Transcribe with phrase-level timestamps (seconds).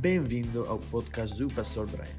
[0.00, 2.16] Bem-vindo ao podcast do Pastor Brian.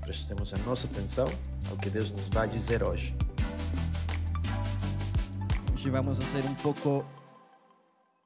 [0.00, 1.26] Prestemos a nossa atenção
[1.70, 3.14] ao que Deus nos vai dizer hoje.
[5.74, 7.04] Hoje vamos ser um pouco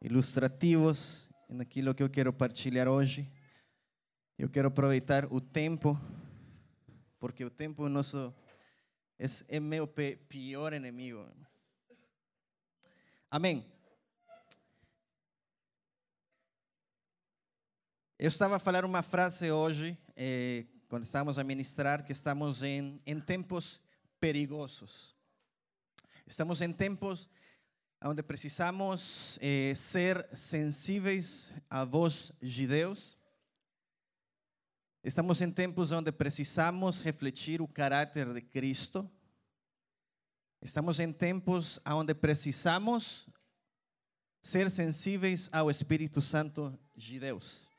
[0.01, 3.28] ilustrativos naquilo que eu quero partilhar hoje.
[4.38, 6.00] Eu quero aproveitar o tempo,
[7.19, 8.32] porque o tempo nosso
[9.19, 9.88] é, é meu
[10.28, 11.28] pior inimigo.
[13.28, 13.66] Amém.
[18.22, 23.02] Eu estava a falar uma frase hoje, eh, quando estávamos a ministrar, que estamos em,
[23.04, 23.82] em tempos
[24.20, 25.16] perigosos.
[26.24, 27.28] Estamos em tempos
[28.00, 33.18] onde precisamos eh, ser sensíveis à voz de Deus.
[35.02, 39.10] Estamos em tempos onde precisamos refletir o caráter de Cristo.
[40.60, 43.28] Estamos em tempos onde precisamos
[44.41, 47.71] ser sensíveis ao Espírito Santo de Deus.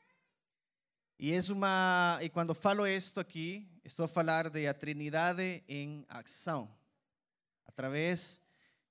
[1.18, 6.04] E é uma e quando falo isto aqui, estou a falar de a Trindade em
[6.08, 6.68] ação,
[7.64, 8.42] através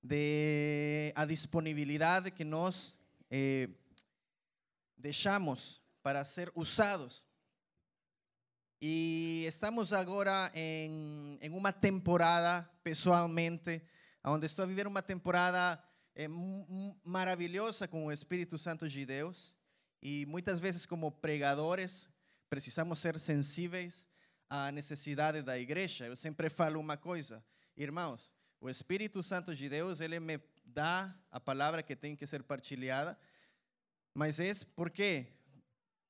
[0.02, 2.96] de a disponibilidade que nós
[3.30, 3.68] eh,
[4.96, 7.26] deixamos para ser usados.
[8.80, 13.82] E estamos agora em, em uma temporada, pessoalmente,
[14.24, 15.78] onde estou a viver uma temporada
[16.14, 16.28] eh,
[17.04, 19.54] maravilhosa com o Espírito Santo de Deus.
[20.02, 22.13] E muitas vezes, como pregadores,
[22.54, 24.08] precisamos ser sensíveis
[24.48, 26.06] à necessidade da igreja.
[26.06, 27.44] Eu sempre falo uma coisa,
[27.76, 32.44] irmãos, o Espírito Santo de Deus, ele me dá a palavra que tem que ser
[32.44, 33.18] partilhada,
[34.14, 35.26] mas é porque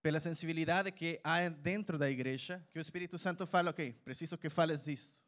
[0.02, 4.50] pela sensibilidade que há dentro da igreja, que o Espírito Santo fala, ok, preciso que
[4.50, 5.22] fales disto.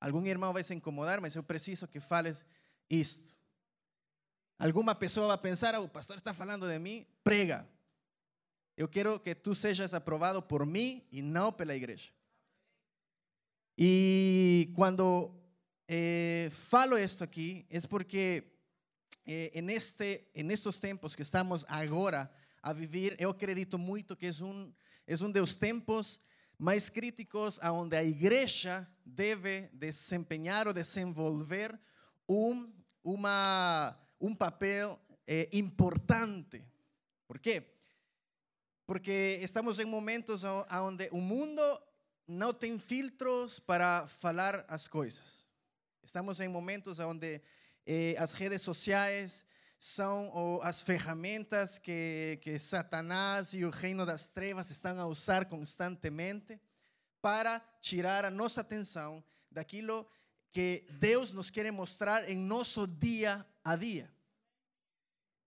[0.00, 2.44] Algum irmão vai se incomodar, mas eu preciso que fales
[2.90, 3.36] isto.
[4.58, 7.64] Alguma pessoa vai pensar, oh, o pastor está falando de mim, prega.
[8.78, 12.12] Eu quero que tu sejas aprovado por mim e não pela igreja.
[13.76, 15.34] E quando
[15.88, 18.44] eh, falo isto aqui, é porque
[19.26, 22.30] eh, en, este, en estos tempos que estamos agora
[22.62, 24.72] a vivir, eu acredito muito que é um,
[25.08, 26.20] é um dos tempos
[26.56, 31.76] mais críticos onde a igreja deve desempenhar ou desenvolver
[32.28, 32.72] um,
[33.02, 36.64] uma, um papel eh, importante.
[37.26, 37.77] Por quê?
[38.88, 41.60] Porque estamos em momentos onde o mundo
[42.26, 45.46] não tem filtros para falar as coisas.
[46.02, 47.42] Estamos em momentos onde
[47.84, 49.44] eh, as redes sociais
[49.78, 56.58] são as ferramentas que, que Satanás e o reino das trevas estão a usar constantemente
[57.20, 60.08] para tirar a nossa atenção daquilo
[60.50, 64.10] que Deus nos quer mostrar em nosso dia a dia.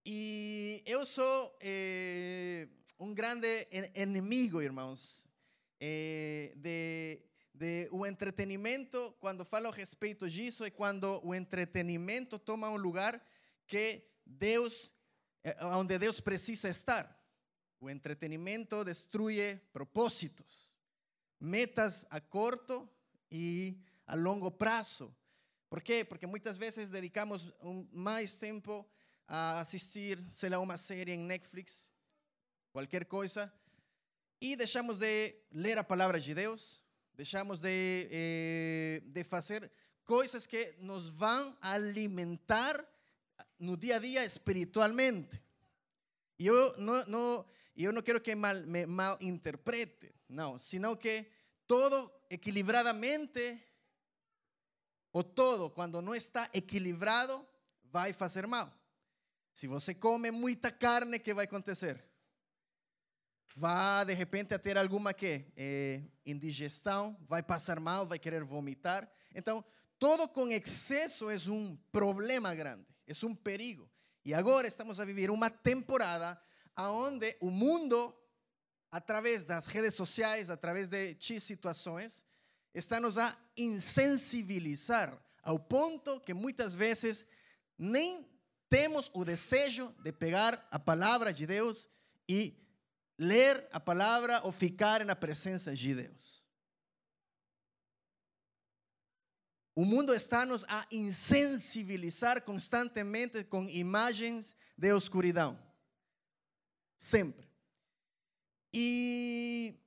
[0.05, 2.67] E eu sou eh,
[3.01, 5.27] um grande inimigo, irmãos,
[5.79, 7.19] eh, de,
[7.51, 9.15] de o entretenimento.
[9.19, 13.19] Quando falo a respeito disso, é quando o entretenimento toma um lugar
[13.65, 14.93] que Deus,
[15.43, 17.19] eh, onde Deus precisa estar.
[17.79, 20.75] O entretenimento destrui propósitos,
[21.39, 22.87] metas a curto
[23.31, 25.11] e a longo prazo.
[25.67, 26.05] Por quê?
[26.05, 27.51] Porque muitas vezes dedicamos
[27.91, 28.87] mais tempo
[29.27, 31.89] a assistir, sei lá, uma série em Netflix,
[32.71, 33.51] qualquer coisa,
[34.39, 36.83] e deixamos de ler a palavra de Deus,
[37.13, 39.71] deixamos de, eh, de fazer
[40.03, 42.83] coisas que nos vão alimentar
[43.59, 45.39] no dia a dia espiritualmente.
[46.39, 47.45] E eu não, não,
[48.23, 51.29] que mal, me malinterprete, não, senão que
[51.67, 53.61] todo equilibradamente,
[55.13, 57.47] ou todo, quando não está equilibrado,
[57.83, 58.73] vai fazer mal.
[59.53, 62.10] Se você come muita carne, que vai acontecer?
[63.55, 69.09] Vai de repente a ter alguma que é, indigestão, vai passar mal, vai querer vomitar.
[69.35, 69.63] Então,
[69.99, 73.89] todo com excesso é um problema grande, é um perigo.
[74.23, 76.39] E agora estamos a viver uma temporada
[76.77, 78.15] onde o mundo,
[78.91, 82.25] através das redes sociais, através de X situações,
[82.73, 87.27] está nos a insensibilizar ao ponto que muitas vezes
[87.77, 88.25] nem
[88.69, 91.89] temos o desejo de pegar a palavra de Deus
[92.29, 92.57] e
[93.21, 96.43] ler a palavra ou ficar na presença de Deus.
[99.75, 105.57] O mundo está nos a insensibilizar constantemente com imagens de escuridão.
[106.97, 107.47] Sempre.
[108.73, 109.79] E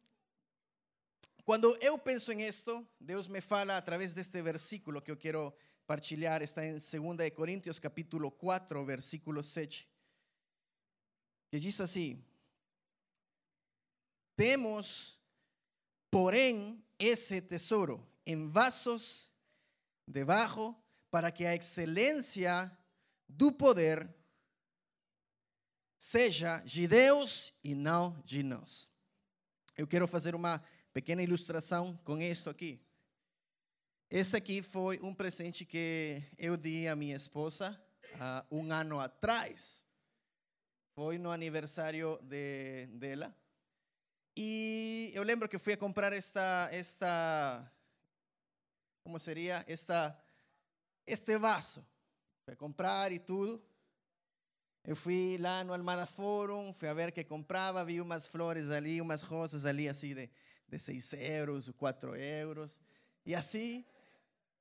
[1.44, 5.52] quando eu penso em isto, Deus me fala através deste versículo que eu quero
[5.88, 9.88] partilhar está em 2 Coríntios capítulo 4, versículo 7,
[11.50, 12.24] que diz assim:
[14.36, 15.18] Temos,
[16.10, 19.32] porém, esse tesouro em vasos
[20.06, 20.76] de barro
[21.10, 22.70] para que a excelência
[23.28, 24.12] do poder
[25.98, 28.90] seja de Deus e não de nós.
[29.76, 32.80] Eu quero fazer uma pequena ilustração com isso aqui.
[34.10, 37.80] Esse aqui foi um presente que eu dei à minha esposa
[38.20, 39.84] há um ano atrás.
[40.94, 43.34] Foi no aniversário de, dela.
[44.36, 47.72] E eu lembro que fui a comprar esta, esta,
[49.02, 49.64] como seria?
[49.68, 50.18] Esta,
[51.06, 51.86] este vaso.
[52.44, 53.62] Fui a comprar e tudo.
[54.84, 59.00] Eu fui lá no Almada Forum, fui a ver que comprava, vi umas flores ali,
[59.00, 60.28] umas rosas ali, assim, de,
[60.68, 62.80] de 6 euros, 4 euros.
[63.24, 63.84] E assim,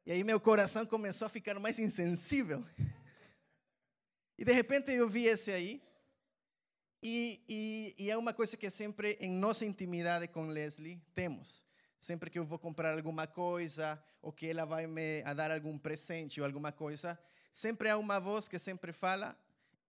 [0.05, 2.63] e aí meu coração começou a ficar mais insensível.
[4.35, 5.79] E de repente eu vi esse aí.
[7.05, 11.65] E, e, e, é uma coisa que sempre em nossa intimidade com Leslie temos.
[11.99, 15.77] Sempre que eu vou comprar alguma coisa, ou que ela vai me a dar algum
[15.77, 17.19] presente ou alguma coisa,
[17.51, 19.37] sempre há uma voz que sempre fala: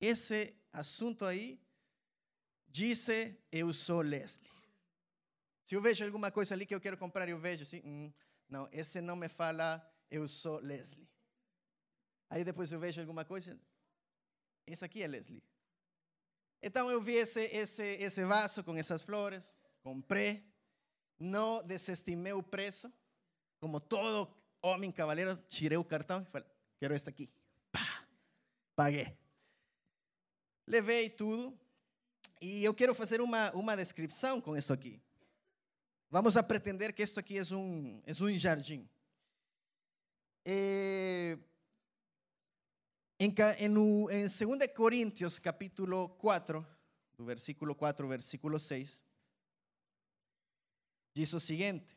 [0.01, 1.61] esse assunto aí,
[2.67, 4.51] disse eu sou Leslie.
[5.65, 8.13] Se eu vejo alguma coisa ali que eu quero comprar, eu vejo assim: hum,
[8.49, 11.09] não, esse não me fala eu sou Leslie.
[12.29, 13.57] Aí depois eu vejo alguma coisa,
[14.67, 15.45] esse aqui é Leslie.
[16.67, 19.53] Então eu vi esse, esse, esse vaso com essas flores,
[19.83, 20.43] comprei,
[21.19, 22.91] não desestimei o preço,
[23.61, 27.29] como todo homem cavaleiro, tirei o cartão e falei, quero este aqui.
[27.71, 28.07] Pá,
[28.75, 29.15] paguei.
[30.67, 31.55] Levei tudo
[32.41, 35.03] e eu quero fazer uma, uma descrição com isso aqui.
[36.11, 38.89] Vamos a pretender que isto aqui é um, é um jardim.
[40.47, 41.37] Eh,
[43.19, 46.67] em, em 2 Coríntios, capítulo 4,
[47.17, 49.05] do versículo 4 versículo 6,
[51.15, 51.97] diz o seguinte: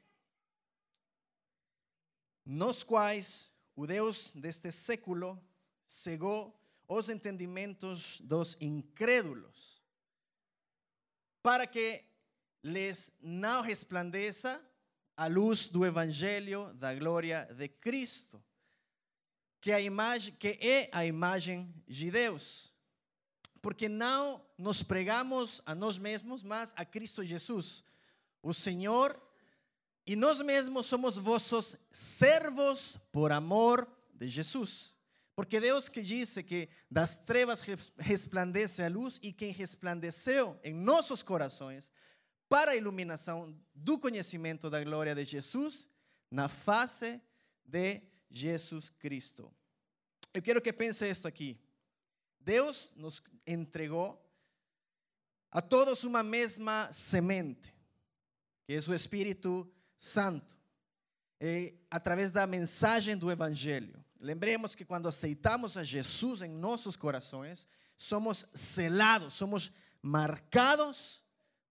[2.45, 5.41] Nos quais o Deus deste século
[5.85, 6.55] cegou
[6.87, 9.81] os entendimentos dos incrédulos,
[11.41, 12.03] para que
[12.63, 14.63] les não resplandeça
[15.15, 18.43] a luz do evangelho da glória de Cristo,
[19.59, 22.73] que a imagem que é a imagem de Deus.
[23.61, 27.83] Porque não nos pregamos a nós mesmos, mas a Cristo Jesus,
[28.41, 29.19] o Senhor,
[30.05, 34.95] e nós mesmos somos vossos servos por amor de Jesus.
[35.35, 37.61] Porque Deus que disse que das trevas
[37.97, 41.91] resplandece a luz e quem resplandeceu em nossos corações
[42.49, 45.89] para a iluminação do conhecimento da glória de Jesus
[46.31, 47.21] na face
[47.65, 48.16] de Jesus
[48.99, 49.51] Cristo.
[50.33, 51.59] Eu quero que pense isto aqui.
[52.39, 54.23] Deus nos entregou
[55.51, 57.73] a todos uma mesma semente,
[58.65, 60.55] que é o Espírito Santo,
[61.41, 64.03] e, através da mensagem do Evangelho.
[64.19, 69.71] Lembremos que quando aceitamos a Jesus em nossos corações, somos selados, somos
[70.01, 71.23] marcados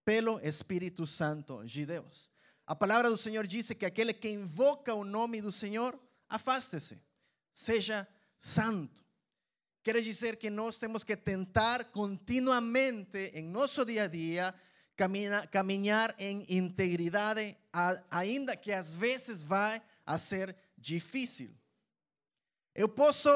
[0.03, 2.29] pelo Espírito Santo de Deus.
[2.65, 5.97] A palavra do Senhor diz que aquele que invoca o nome do Senhor,
[6.29, 7.01] afaste-se,
[7.53, 8.07] seja
[8.37, 9.05] santo.
[9.83, 14.53] Quer dizer que nós temos que tentar continuamente em nosso dia a dia
[15.49, 17.55] caminhar em integridade,
[18.09, 21.55] ainda que às vezes vai a ser difícil.
[22.75, 23.29] Eu posso,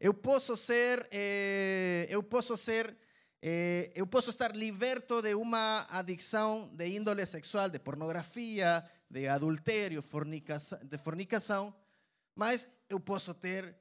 [0.00, 2.96] eu posso ser, eh, eu posso ser
[3.40, 10.02] eh, eu posso estar liberto de uma adicção de índole sexual, de pornografia, de adultério,
[10.02, 11.72] fornicação, de fornicação,
[12.38, 13.76] mas eu posso ter,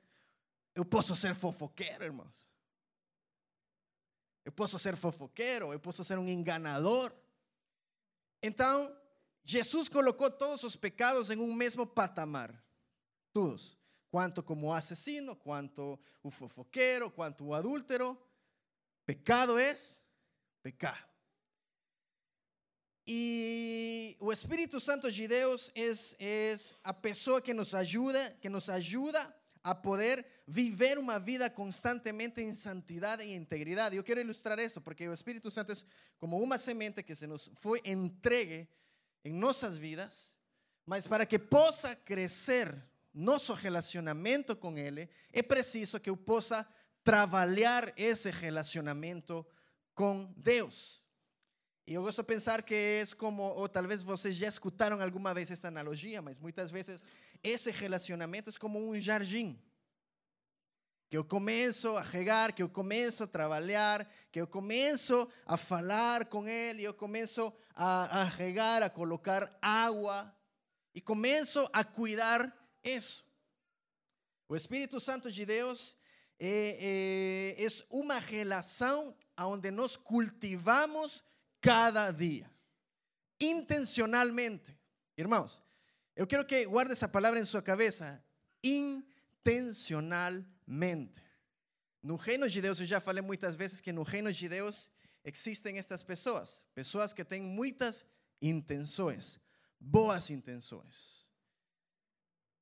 [0.73, 2.49] eu posso ser fofoqueiro, irmãos.
[4.43, 7.13] Eu posso ser fofoqueiro, eu posso ser um enganador.
[8.41, 8.91] Então,
[9.43, 12.51] Jesus colocou todos os pecados em um mesmo patamar.
[13.31, 13.77] Todos.
[14.09, 18.19] Quanto como assassino, quanto o fofoqueiro, quanto adúltero.
[19.05, 20.03] Pecado es
[20.63, 21.16] pecado.
[23.09, 28.69] E o Espírito Santo de Deus é, é a pessoa que nos ajuda, que nos
[28.69, 29.33] ajuda
[29.63, 33.95] a poder viver uma vida constantemente em santidade e integridade.
[33.95, 35.75] Eu quero ilustrar isso porque o Espírito Santo é
[36.17, 38.67] como uma semente que se nos foi entregue
[39.23, 40.37] em nossas vidas,
[40.85, 42.75] mas para que possa crescer
[43.13, 46.67] nosso relacionamento com Ele, é preciso que eu possa
[47.05, 49.45] trabalhar esse relacionamento
[49.95, 51.06] com Deus.
[51.87, 55.69] E eu gosto pensar que é como, ou talvez vocês já escutaram alguma vez esta
[55.69, 57.05] analogia, mas muitas vezes
[57.41, 59.57] esse relacionamento é como um jardim.
[61.09, 66.25] que eu começo a regar, que eu começo a trabalhar, que eu começo a falar
[66.25, 70.35] com ele, eu começo a, a regar, a colocar água
[70.93, 72.53] e começo a cuidar
[72.83, 73.23] isso.
[74.49, 75.95] O Espírito Santo de Deus
[76.37, 81.23] é, é, é uma relação onde nós cultivamos
[81.61, 82.49] cada dia,
[83.39, 84.75] intencionalmente.
[85.17, 85.61] Irmãos,
[86.15, 88.23] eu quero que guarde essa palavra em sua cabeça,
[88.63, 91.21] intencionalmente.
[92.01, 94.89] No reino de Deus, eu já falei muitas vezes que no reino de Deus
[95.23, 98.05] existem estas pessoas, pessoas que têm muitas
[98.41, 99.39] intenções,
[99.79, 101.27] boas intenções.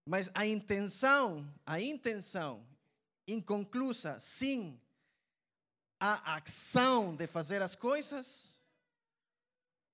[0.05, 2.65] Mas a intenção, a intenção
[3.27, 4.79] inconclusa, sim,
[5.99, 8.54] a ação de fazer as coisas,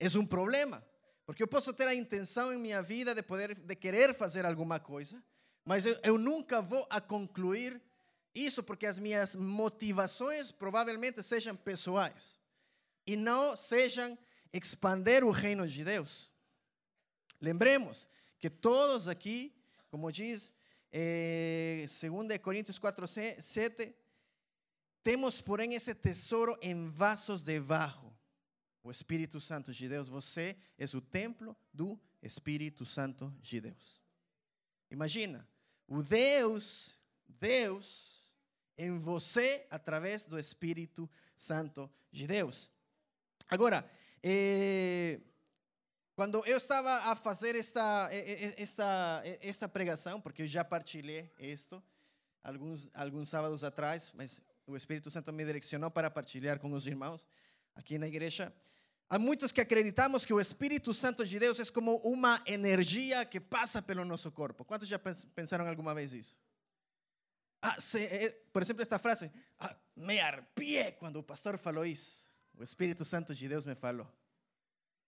[0.01, 0.84] é um problema.
[1.25, 4.79] Porque eu posso ter a intenção em minha vida de poder, de querer fazer alguma
[4.79, 5.24] coisa,
[5.63, 7.79] mas eu nunca vou a concluir
[8.34, 12.39] isso porque as minhas motivações provavelmente sejam pessoais
[13.05, 14.17] e não sejam
[14.51, 16.31] expandir o reino de Deus.
[17.39, 19.53] Lembremos que todos aqui,
[19.89, 20.53] como diz
[20.91, 23.96] eh, 2 Coríntios 4, 7,
[25.03, 28.11] temos, porém, esse tesouro em vasos de barro.
[28.84, 34.02] O Espírito Santo de Deus, você é o templo do Espírito Santo de Deus.
[34.90, 35.48] Imagina,
[35.88, 36.96] o Deus,
[37.28, 38.36] Deus
[38.78, 42.72] em você através do Espírito Santo de Deus.
[43.50, 43.90] Agora,
[44.24, 45.20] eh,
[46.16, 48.10] quando eu estava a fazer esta,
[48.58, 51.82] esta, esta pregação, porque eu já partilhei isto
[52.44, 57.28] alguns, alguns sábados atrás, mas o Espírito Santo me direcionou para partilhar com os irmãos
[57.76, 58.54] aqui na igreja.
[59.12, 63.41] Há muitos que acreditamos que o Espírito Santo de Deus é como uma energia que
[63.41, 64.63] passa pelo nosso corpo.
[64.63, 64.98] Quantos já
[65.36, 66.38] pensaram alguma vez isso?
[67.62, 72.30] Ah, se, eh, por exemplo, esta frase: ah, me arpié quando o pastor falou isso.
[72.58, 74.08] O Espírito Santo de Deus me falou.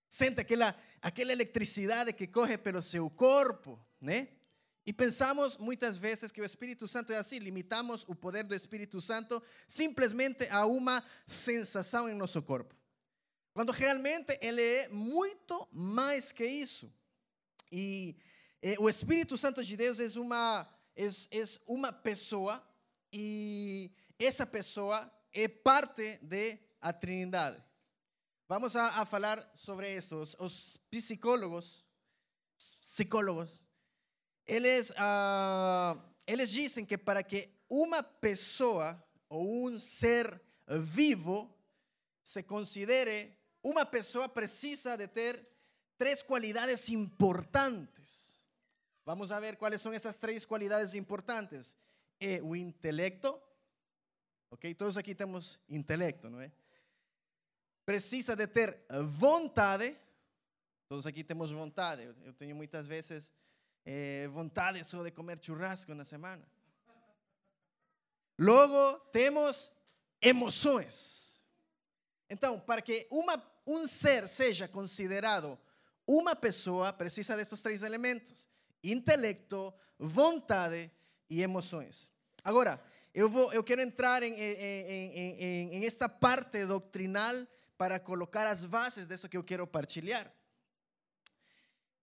[0.10, 4.28] Sente aquela, aquela eletricidade que corre pelo seu corpo, né?
[4.86, 9.00] E pensamos muitas vezes que o Espírito Santo é assim, limitamos o poder do Espírito
[9.00, 12.83] Santo simplesmente a uma sensação em nosso corpo.
[13.54, 16.92] Quando realmente ele é muito mais que isso.
[17.72, 18.16] E
[18.62, 22.62] eh, o Espírito Santo de Deus é uma, é, é uma pessoa
[23.12, 27.64] e essa pessoa é parte de a Trindade.
[28.48, 30.18] Vamos a, a falar sobre isso.
[30.18, 31.86] Os, os psicólogos,
[32.82, 33.62] psicólogos,
[34.48, 41.56] eles, uh, eles dizem que para que uma pessoa ou um ser vivo
[42.24, 45.48] se considere uma pessoa precisa de ter
[45.98, 48.44] três qualidades importantes.
[49.06, 51.78] Vamos a ver quais são essas três qualidades importantes.
[52.44, 53.42] O intelecto,
[54.52, 54.74] ok?
[54.76, 56.52] Todos aqui temos intelecto, não é?
[57.86, 58.78] Precisa de ter
[59.18, 59.98] vontade.
[60.88, 62.04] Todos aqui temos vontade.
[62.24, 63.34] Eu tenho muitas vezes
[63.86, 66.48] eh, vontade de comer churrasco na semana.
[68.40, 69.72] Logo, temos
[70.22, 71.33] emoções.
[72.34, 75.58] Então, para que uma um ser seja considerado
[76.08, 78.50] uma pessoa, precisa destes três elementos:
[78.84, 80.92] intelecto, vontade
[81.30, 82.12] e emoções.
[82.44, 87.36] Agora, eu, vou, eu quero entrar em, esta parte doctrinal
[87.78, 90.26] para colocar as bases disso que eu quero partilhar.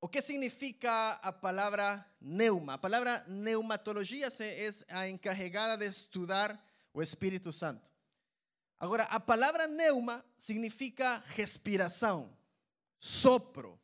[0.00, 2.74] O que significa a palavra neuma?
[2.74, 6.56] A palavra neumatologia é a encarregada de estudar
[6.94, 7.89] o Espírito Santo.
[8.80, 12.34] Agora, a palavra neuma significa respiração,
[12.98, 13.78] sopro,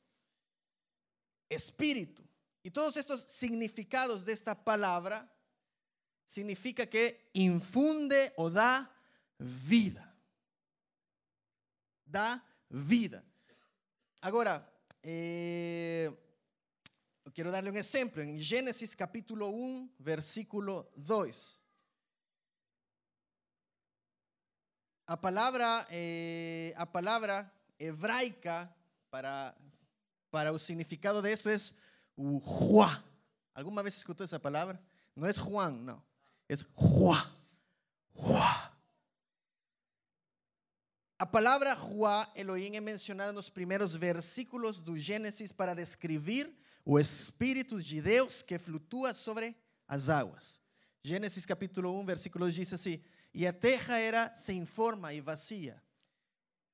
[1.50, 2.26] espírito.
[2.64, 5.30] E todos estes significados desta palavra
[6.24, 8.90] significa que infunde ou dá
[9.38, 10.16] vida.
[12.06, 13.22] Dá vida.
[14.22, 14.66] Agora,
[15.02, 16.10] eh,
[17.22, 17.76] eu quero dar-lhe um
[18.96, 21.65] capítulo 1, versículo 2.
[25.90, 28.74] Eh, a palavra hebraica
[29.08, 29.54] para,
[30.30, 31.74] para o significado de esto es
[32.16, 33.04] Juá.
[33.54, 34.80] ¿Alguma vez escutou essa palavra?
[35.14, 36.02] Não é Juan, não.
[36.48, 37.32] É Juá.
[38.14, 38.72] Juá.
[41.18, 46.52] A palavra Juá, Elohim, é mencionada nos primeiros versículos do Gênesis para descrever
[46.84, 48.02] o Espírito de
[48.46, 49.56] que flutua sobre
[49.88, 50.60] as águas.
[51.02, 53.02] Gênesis capítulo 1, versículo diz assim:
[53.36, 55.82] e a terra era sem forma e vazia.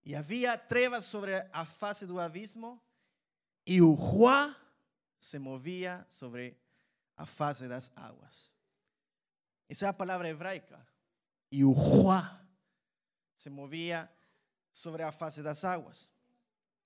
[0.04, 2.81] E havia trevas sobre a face do abismo,
[3.66, 4.57] e o Juá
[5.19, 6.57] se movia sobre
[7.16, 8.54] a face das águas.
[9.69, 10.87] Essa é a palavra hebraica.
[11.50, 12.40] E o Juá
[13.37, 14.09] se movia
[14.71, 16.12] sobre a face das águas.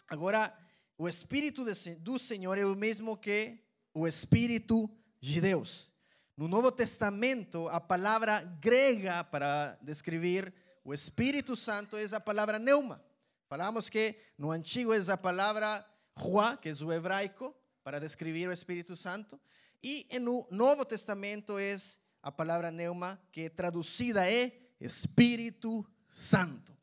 [0.09, 0.59] Agora,
[0.97, 1.67] o Espírito
[2.01, 4.91] do Senhor é o mesmo que o Espírito
[5.21, 5.93] de Deus.
[6.37, 10.53] No Novo Testamento, a palavra grega para descrever
[10.85, 13.01] o Espírito Santo é a palavra neuma.
[13.49, 15.83] Falamos que no Antigo é a palavra
[16.15, 19.41] Juá, que é o hebraico, para descrever o Espírito Santo.
[19.83, 21.75] E no Novo Testamento é
[22.23, 26.77] a palavra neuma, que traduzida é Espírito Santo.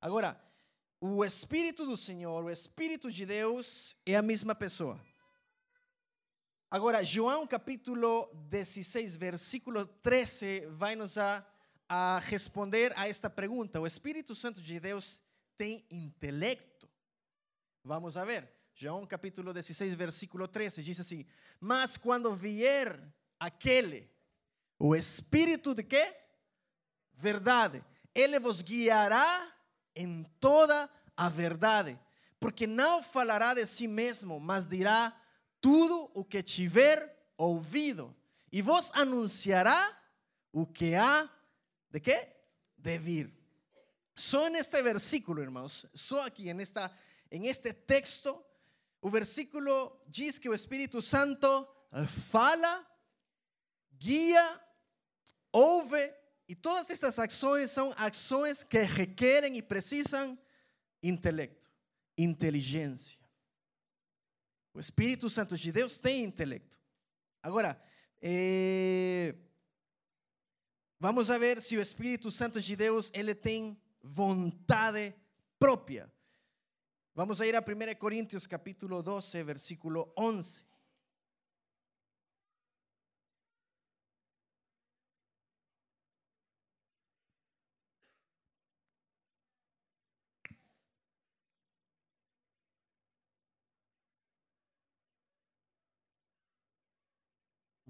[0.00, 0.40] Agora,
[0.98, 4.98] o Espírito do Senhor, o Espírito de Deus é a mesma pessoa.
[6.72, 11.44] Agora, João capítulo 16, versículo 13, vai nos a,
[11.88, 13.80] a responder a esta pergunta.
[13.80, 15.20] O Espírito Santo de Deus
[15.58, 16.88] tem intelecto?
[17.82, 18.48] Vamos a ver.
[18.72, 21.26] João capítulo 16, versículo 13, diz assim:
[21.58, 23.02] Mas quando vier
[23.40, 24.08] aquele,
[24.78, 26.16] o Espírito de quê?
[27.14, 27.84] Verdade.
[28.14, 29.52] Ele vos guiará
[29.96, 31.98] em toda a verdade,
[32.38, 35.19] porque não falará de si mesmo, mas dirá
[35.60, 38.14] tudo o que tiver ouvido
[38.52, 39.96] e vos anunciará
[40.52, 41.28] o que há
[41.90, 42.28] de quê?
[42.76, 43.32] De vir.
[44.14, 46.90] Só neste versículo, irmãos, só aqui en, esta,
[47.30, 48.44] en este texto,
[49.00, 51.66] o versículo diz que o Espírito Santo
[52.30, 52.86] fala,
[53.98, 54.60] guia,
[55.52, 56.12] ouve,
[56.48, 60.38] e todas estas ações são ações que requerem e precisam
[61.02, 61.70] intelecto,
[62.18, 63.19] inteligência.
[64.72, 66.78] O Espírito Santo de Deus tem intelecto.
[67.42, 67.80] Agora,
[68.22, 69.34] eh,
[70.98, 75.14] vamos a ver se o Espírito Santo de Deus ele tem vontade
[75.58, 76.12] própria.
[77.14, 80.64] Vamos a ir a 1 Coríntios capítulo 12, versículo 11.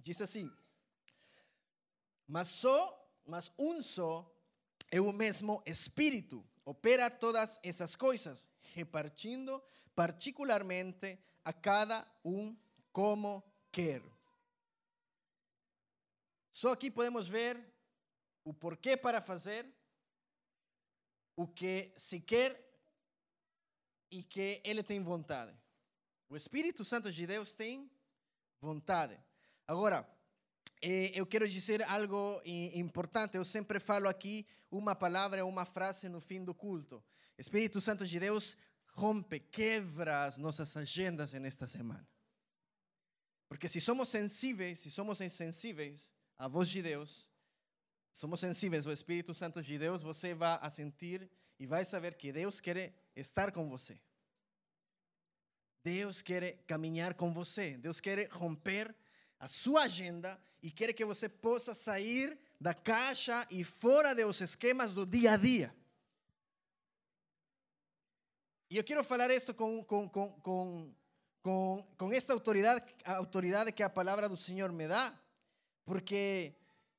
[0.02, 0.50] Diz assim:
[2.26, 4.30] Mas só, mas um só
[4.90, 9.62] é o mesmo Espírito, opera todas essas coisas, repartindo
[9.94, 12.56] particularmente a cada um
[12.92, 14.02] como quer.
[16.50, 17.58] Só aqui podemos ver
[18.44, 19.66] o porquê para fazer,
[21.36, 22.68] o que se quer
[24.10, 25.56] e que ele tem vontade.
[26.28, 27.90] O Espírito Santo de Deus tem
[28.60, 29.18] vontade.
[29.70, 30.04] Agora,
[30.82, 33.36] eh, eu quero dizer algo importante.
[33.36, 37.00] Eu sempre falo aqui uma palavra, uma frase no fim do culto.
[37.38, 38.56] Espírito Santo de Deus
[38.94, 42.04] rompe, quebra as nossas agendas nesta semana.
[43.48, 47.28] Porque se somos sensíveis, se somos insensíveis à voz de Deus,
[48.12, 51.30] somos sensíveis ao Espírito Santo de Deus, você vai sentir
[51.60, 53.96] e vai saber que Deus quer estar com você.
[55.84, 57.76] Deus quer caminhar com você.
[57.76, 58.92] Deus quer romper
[59.40, 64.92] a sua agenda e quer que você possa sair da caixa e fora dos esquemas
[64.92, 65.74] do dia a dia.
[68.68, 70.94] E eu quero falar isso com, com, com,
[71.42, 75.12] com, com, esta autoridade, autoridade que a palavra do Senhor me dá,
[75.86, 76.54] porque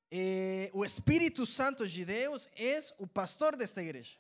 [0.10, 4.18] eh, o Espírito Santo de Deus é o pastor desta igreja.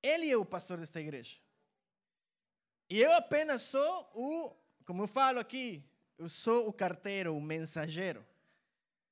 [0.00, 1.38] Ele é o pastor desta igreja.
[2.88, 5.84] E eu apenas sou o, como eu falo aqui,
[6.18, 8.24] eu sou o carteiro, o mensageiro.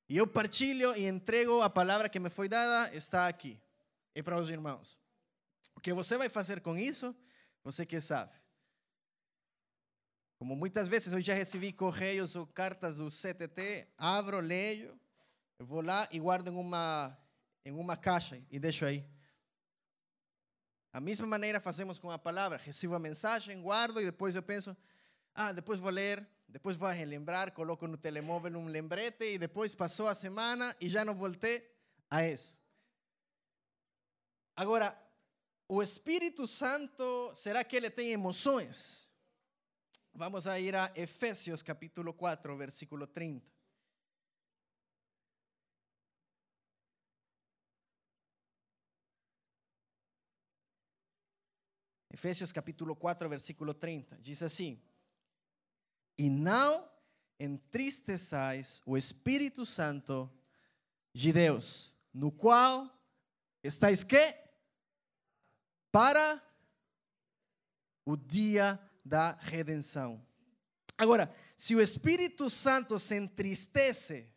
[0.07, 3.59] E eu partilho e entrego a palavra que me foi dada, está aqui.
[4.13, 4.99] É para os irmãos.
[5.75, 7.15] O que você vai fazer com isso,
[7.63, 8.33] você que sabe.
[10.37, 14.99] Como muitas vezes eu já recebi correios ou cartas do CTT, abro, leio,
[15.59, 17.17] vou lá e guardo em uma,
[17.63, 19.05] em uma caixa e deixo aí.
[20.91, 22.57] A mesma maneira fazemos com a palavra.
[22.57, 24.75] Recebo a mensagem, guardo e depois eu penso,
[25.35, 30.07] ah, depois vou ler, depois vou relembrar, coloco no telemóvel um lembrete e depois passou
[30.07, 31.61] a semana e já não voltei
[32.09, 32.57] a isso.
[34.55, 34.97] Agora,
[35.67, 39.09] o Espírito Santo, será que ele tem emoções?
[40.13, 43.45] Vamos a ir a Efésios capítulo 4, versículo 30.
[52.13, 54.17] Efésios capítulo 4, versículo 30.
[54.19, 54.81] Diz assim:
[56.17, 56.89] e não
[57.39, 60.31] entristeçais o Espírito Santo
[61.13, 62.89] de Deus, no qual
[63.63, 64.33] estáis que?
[65.91, 66.41] Para
[68.05, 70.25] o dia da redenção.
[70.97, 74.29] Agora, se o Espírito Santo se entristece,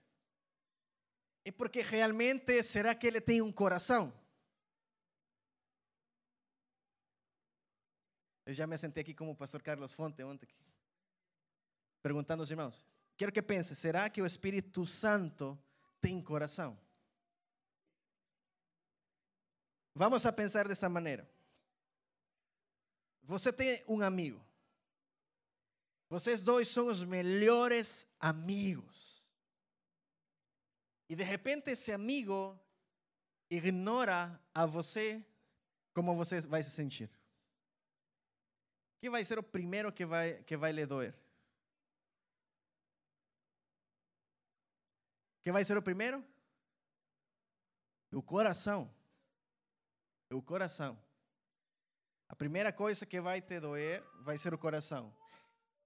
[1.45, 4.13] é porque realmente será que ele tem um coração?
[8.45, 10.49] Eu já me sentei aqui como o pastor Carlos Fonte ontem,
[12.09, 12.87] perguntando aos irmãos.
[13.19, 15.59] Quero que pense, será que o Espírito Santo
[16.01, 16.81] tem coração?
[19.95, 21.29] Vamos a pensar dessa maneira.
[23.25, 24.43] Você tem um amigo.
[26.09, 29.29] Vocês dois são os melhores amigos.
[31.11, 32.59] E de repente esse amigo
[33.51, 35.23] ignora a você,
[35.93, 37.11] como você vai se sentir?
[38.99, 41.15] que vai ser o primeiro que vai, que vai lhe doer?
[45.49, 46.23] Que vai ser o primeiro?
[48.13, 48.95] O coração.
[50.31, 51.03] O coração.
[52.29, 55.11] A primeira coisa que vai te doer vai ser o coração.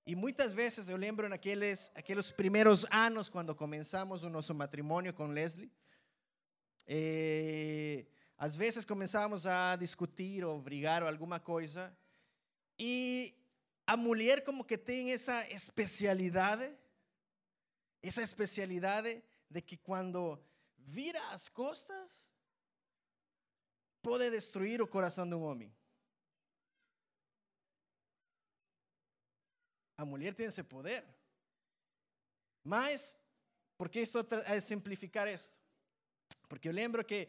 [0.04, 5.28] E muitas vezes eu lembro naqueles aqueles primeiros anos quando começamos o nosso matrimônio com
[5.28, 5.70] Leslie,
[6.88, 8.04] eh,
[8.36, 11.96] às vezes começávamos a discutir ou brigar ou alguma coisa
[12.76, 13.32] e
[13.86, 16.68] a mulher como que tem essa especialidade,
[18.02, 20.42] essa especialidade de que quando
[20.78, 22.32] vira as costas,
[24.00, 25.74] pode destruir o coração de um homem.
[29.96, 31.04] A mulher tem esse poder.
[32.64, 33.16] Mas,
[33.76, 35.58] por que estou a simplificar isso?
[36.48, 37.28] Porque eu lembro que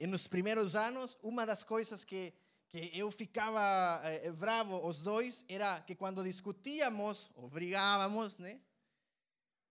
[0.00, 2.34] nos primeiros anos, uma das coisas que
[2.68, 8.36] que eu ficava eh, bravo os dois era que quando discutíamos ou brigávamos?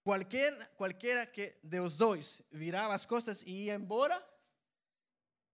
[0.08, 4.18] Qualquer, qualquer que dos dois virava as costas e ia embora,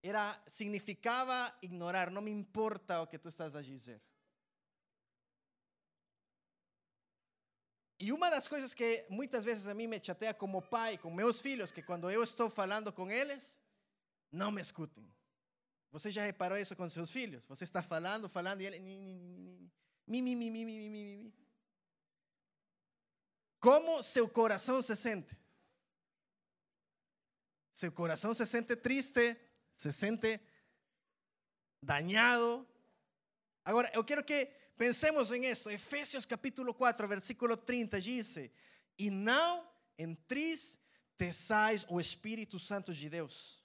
[0.03, 3.99] era significava ignorar, não me importa o que tu estás a dizer.
[7.99, 11.41] E uma das coisas que muitas vezes a mim me chateia como pai, com meus
[11.41, 13.59] filhos, que quando eu estou falando com eles,
[14.31, 15.11] não me escutem.
[15.91, 17.43] Você já reparou isso com seus filhos?
[17.47, 18.69] Você está falando, falando e.
[18.79, 21.42] Mi, mi, mi, mi, mi, mi, mi, mi.
[23.63, 25.33] Como seu coração se sente?
[27.71, 29.37] Seu coração se sente triste,
[29.71, 30.41] se sente
[31.81, 32.67] dañado.
[33.63, 34.45] Agora, eu quero que
[34.77, 35.69] pensemos em isso.
[35.69, 38.37] Efésios capítulo 4, versículo 30 diz:
[38.97, 39.65] E não
[39.97, 43.63] entristeçais o Espírito Santo de Deus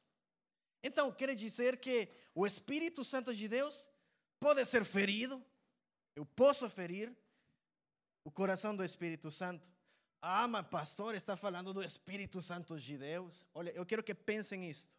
[0.82, 3.90] então, quer dizer que o Espírito Santo de Deus
[4.38, 5.44] pode ser ferido,
[6.14, 7.14] eu posso ferir
[8.24, 9.68] o coração do Espírito Santo.
[10.20, 13.46] Ah, mas pastor está falando do Espírito Santo de Deus.
[13.54, 14.96] Olha, eu quero que pensem nisto.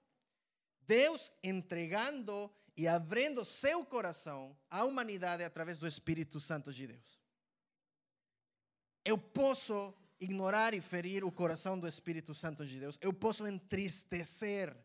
[0.81, 7.19] Deus entregando e abrindo seu coração à humanidade através do Espírito Santo de Deus.
[9.03, 12.97] Eu posso ignorar e ferir o coração do Espírito Santo de Deus.
[13.01, 14.75] Eu posso entristecer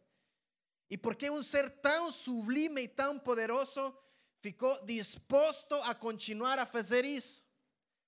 [0.91, 3.97] e porque um ser tão sublime e tão poderoso
[4.41, 7.45] ficou disposto a continuar a fazer isso.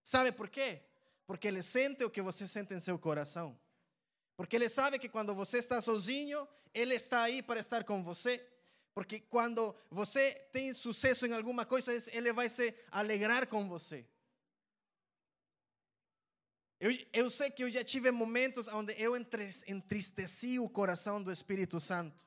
[0.02, 0.85] Sabe por quê?
[1.26, 3.58] Porque ele sente o que você sente em seu coração.
[4.36, 8.44] Porque ele sabe que quando você está sozinho, ele está aí para estar com você.
[8.94, 14.06] Porque quando você tem sucesso em alguma coisa, ele vai se alegrar com você.
[16.78, 21.80] Eu, eu sei que eu já tive momentos onde eu entristeci o coração do Espírito
[21.80, 22.25] Santo.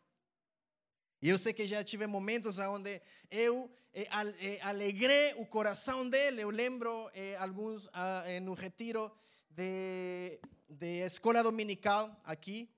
[1.21, 4.07] E eu sei que já tive momentos onde eu eh,
[4.39, 6.41] eh, alegrei o coração dele.
[6.41, 9.11] Eu lembro eh, alguns ah, no retiro
[9.49, 12.69] de, de escola dominical aqui.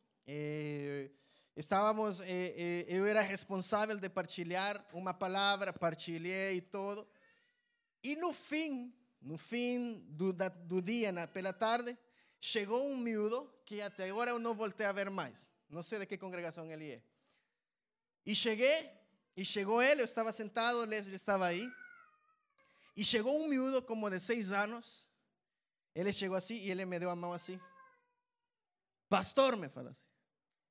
[1.55, 2.21] estávamos,
[2.87, 7.07] eu era responsável de partilhar uma palavra, partilhei e todo.
[8.03, 11.95] E no fim, no fim do, do dia, na, pela tarde,
[12.39, 15.51] chegou um miúdo que até agora eu não voltei a ver mais.
[15.69, 17.10] Não sei de que congregação ele é.
[18.25, 18.91] E cheguei,
[19.35, 21.69] e chegou ele, eu estava sentado, Leslie estava aí.
[22.95, 25.09] E chegou um miúdo como de seis anos.
[25.95, 27.59] Ele chegou assim e ele me deu a mão assim.
[29.09, 30.05] Pastor, me falou assim.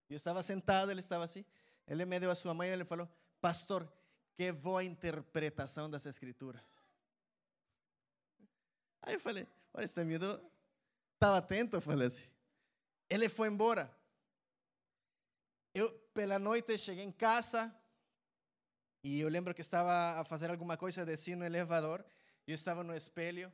[0.08, 1.44] Eu estava sentado, ele estava assim.
[1.86, 3.08] Ele me deu a sua mão e ele falou:
[3.40, 3.90] Pastor,
[4.36, 6.86] que boa interpretação das Escrituras.
[9.02, 10.40] Aí eu falei: Olha, esse miúdo
[11.14, 11.76] estava atento.
[11.76, 12.30] Eu falei assim.
[13.08, 13.94] Ele foi embora.
[15.74, 17.74] Eu, pela noite, cheguei em casa
[19.02, 22.04] e eu lembro que estava a fazer alguma coisa, desci no elevador
[22.46, 23.52] e eu estava no espelho,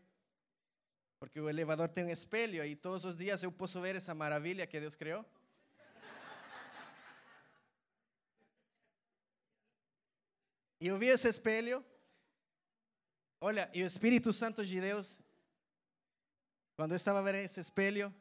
[1.19, 4.67] porque o elevador tem um espelho e todos os dias eu posso ver essa maravilha
[4.67, 5.25] que Deus criou.
[10.81, 11.85] E eu vi esse espelho.
[13.41, 15.21] Olha, e o Espírito Santo de Deus,
[16.77, 18.15] quando eu estava vendo esse espelho,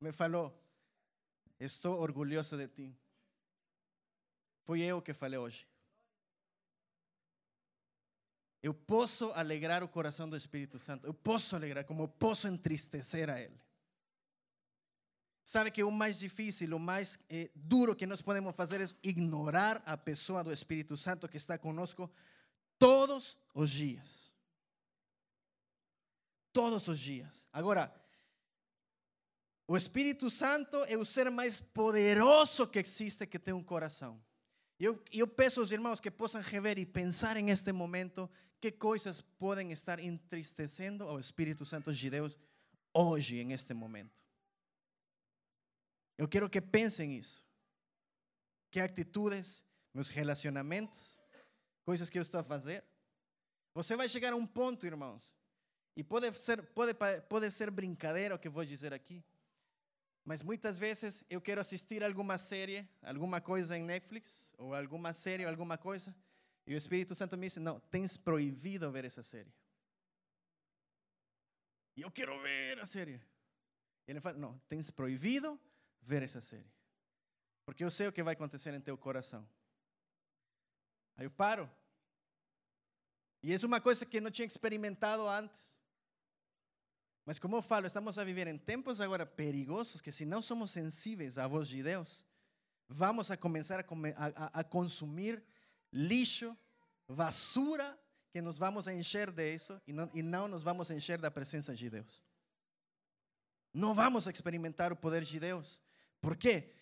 [0.00, 0.58] me falou:
[1.60, 3.03] estou orgulhoso de ti.
[4.64, 5.66] Foi eu que falei hoje.
[8.62, 11.06] Eu posso alegrar o coração do Espírito Santo.
[11.06, 13.60] Eu posso alegrar, como eu posso entristecer a Ele.
[15.44, 19.82] Sabe que o mais difícil, o mais eh, duro que nós podemos fazer é ignorar
[19.84, 22.10] a pessoa do Espírito Santo que está conosco
[22.78, 24.32] todos os dias.
[26.50, 27.46] Todos os dias.
[27.52, 27.94] Agora,
[29.68, 34.18] o Espírito Santo é o ser mais poderoso que existe que tem um coração.
[34.84, 39.18] Eu, eu peço aos irmãos que possam rever e pensar em este momento que coisas
[39.18, 42.36] podem estar entristecendo ao Espírito Santo de Deus
[42.92, 44.22] hoje, em este momento.
[46.18, 47.42] Eu quero que pensem isso.
[48.70, 51.18] Que atitudes, meus relacionamentos,
[51.82, 52.84] coisas que eu estou a fazer.
[53.72, 55.34] Você vai chegar a um ponto, irmãos,
[55.96, 56.92] e pode ser, pode,
[57.26, 59.24] pode ser brincadeira o que vou dizer aqui,
[60.24, 65.44] mas muitas vezes eu quero assistir alguma série, alguma coisa em Netflix, ou alguma série,
[65.44, 66.14] alguma coisa,
[66.66, 69.52] e o Espírito Santo me diz: Não, tens proibido ver essa série.
[71.96, 73.20] E eu quero ver a série.
[74.06, 75.60] E ele fala: Não, tens proibido
[76.00, 76.72] ver essa série.
[77.66, 79.46] Porque eu sei o que vai acontecer em teu coração.
[81.16, 81.70] Aí eu paro.
[83.42, 85.73] E é uma coisa que não tinha experimentado antes.
[87.26, 90.70] Mas como eu falo, estamos a viver em tempos agora perigosos que se não somos
[90.70, 92.24] sensíveis à voz de Deus,
[92.88, 93.84] vamos a começar a,
[94.16, 95.42] a, a consumir
[95.90, 96.56] lixo,
[97.08, 97.98] basura,
[98.30, 101.18] que nos vamos a encher de isso e não, e não nos vamos a encher
[101.18, 102.22] da presença de Deus.
[103.72, 105.80] Não vamos a experimentar o poder de Deus.
[106.20, 106.72] Por quê?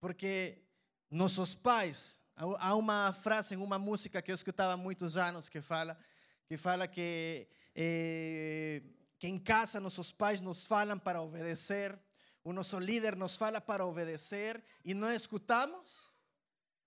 [0.00, 0.62] Porque
[1.10, 5.60] nossos pais, há uma frase em uma música que eu escutava há muitos anos que
[5.60, 5.98] fala
[6.46, 8.82] que fala que eh,
[9.18, 11.98] que em casa nossos pais nos falam para obedecer,
[12.44, 16.10] o nosso líder nos fala para obedecer e não escutamos,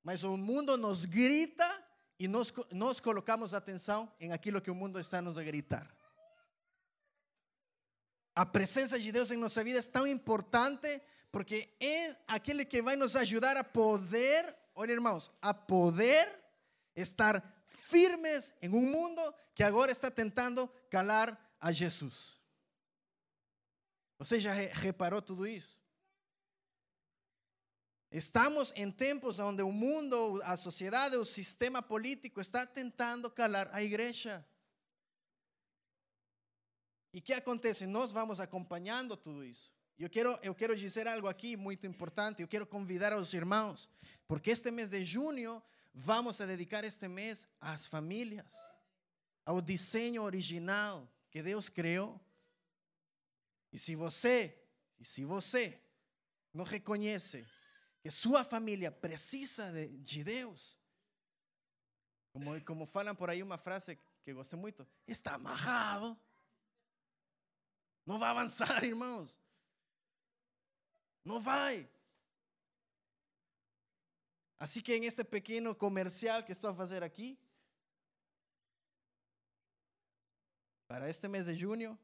[0.04, 1.88] mas o mundo nos grita
[2.28, 5.90] nós, nós colocamos atenção em aquilo que o mundo está nos a gritar.
[8.36, 12.96] A presença de Deus em nossa vida é tão importante porque é aquele que vai
[12.96, 16.28] nos ajudar a poder, olha irmãos, a poder
[16.96, 19.22] estar firmes em um mundo
[19.56, 22.42] que agora está tentando calar a Jesus.
[24.18, 25.80] Você já reparou tudo isso?
[28.12, 33.82] Estamos em tempos onde o mundo, a sociedade, o sistema político está tentando calar a
[33.82, 34.46] igreja.
[37.14, 37.86] E que acontece?
[37.86, 39.72] Nós vamos acompanhando tudo isso.
[39.98, 42.42] Eu quero, eu quero dizer algo aqui muito importante.
[42.42, 43.90] Eu quero convidar aos irmãos,
[44.28, 48.56] porque este mês de junho vamos a dedicar este mês às famílias,
[49.46, 52.20] ao desenho original que Deus criou.
[53.72, 54.62] E se você,
[55.00, 55.82] e se você
[56.54, 56.66] não
[58.02, 60.24] que sua família precisa de, de
[62.34, 66.20] como, como falam por aí uma frase que gostei muito, está amarrado.
[68.06, 69.38] Não vai avançar, irmãos.
[71.24, 71.90] Não vai.
[74.60, 77.40] Assim que em este pequeno comercial que estou a fazer aqui,
[80.92, 81.98] para este mês de junho,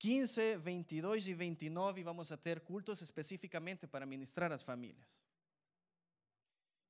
[0.00, 5.22] 15, 22 e 29 vamos a ter cultos especificamente para ministrar às famílias.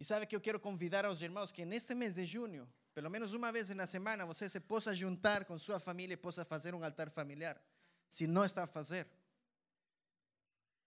[0.01, 3.35] E sabe que eu quero convidar aos irmãos que neste mês de junho, pelo menos
[3.35, 6.83] uma vez na semana, você se possa juntar com sua família e possa fazer um
[6.83, 7.63] altar familiar,
[8.09, 9.07] se não está a fazer.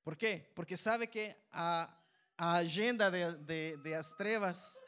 [0.03, 0.49] Por quê?
[0.55, 1.95] Porque sabe que a,
[2.35, 4.83] a agenda de, de, de as trevas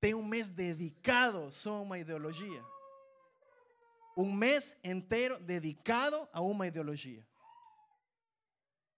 [0.00, 2.75] tem um mês dedicado a uma ideologia.
[4.16, 7.26] Um mês inteiro dedicado a uma ideologia.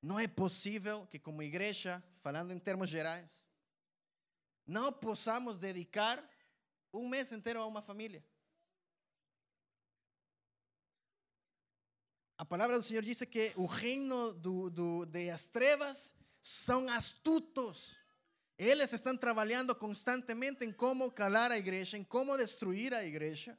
[0.00, 3.48] Não é possível que, como igreja, falando em termos gerais,
[4.64, 6.22] não possamos dedicar
[6.94, 8.24] um mês inteiro a uma família.
[12.36, 17.96] A palavra do Senhor diz que o reino do, do, das trevas são astutos.
[18.56, 23.58] Eles estão trabalhando constantemente em como calar a igreja, em como destruir a igreja.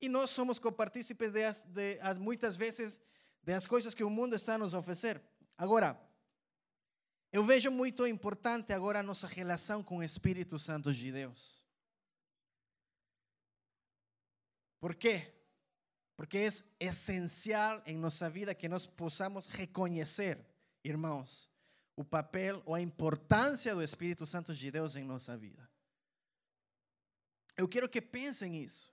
[0.00, 3.00] E nós somos copartícipes de, as, de as, muitas vezes
[3.42, 5.22] das coisas que o mundo está a nos oferecer.
[5.56, 6.00] Agora,
[7.32, 11.62] eu vejo muito importante agora a nossa relação com o Espírito Santo de Deus.
[14.80, 15.34] Por quê?
[16.16, 16.48] Porque é
[16.80, 20.44] essencial em nossa vida que nós possamos reconhecer,
[20.84, 21.50] irmãos,
[21.96, 25.68] o papel ou a importância do Espírito Santo de Deus em nossa vida.
[27.56, 28.92] Eu quero que pensem isso.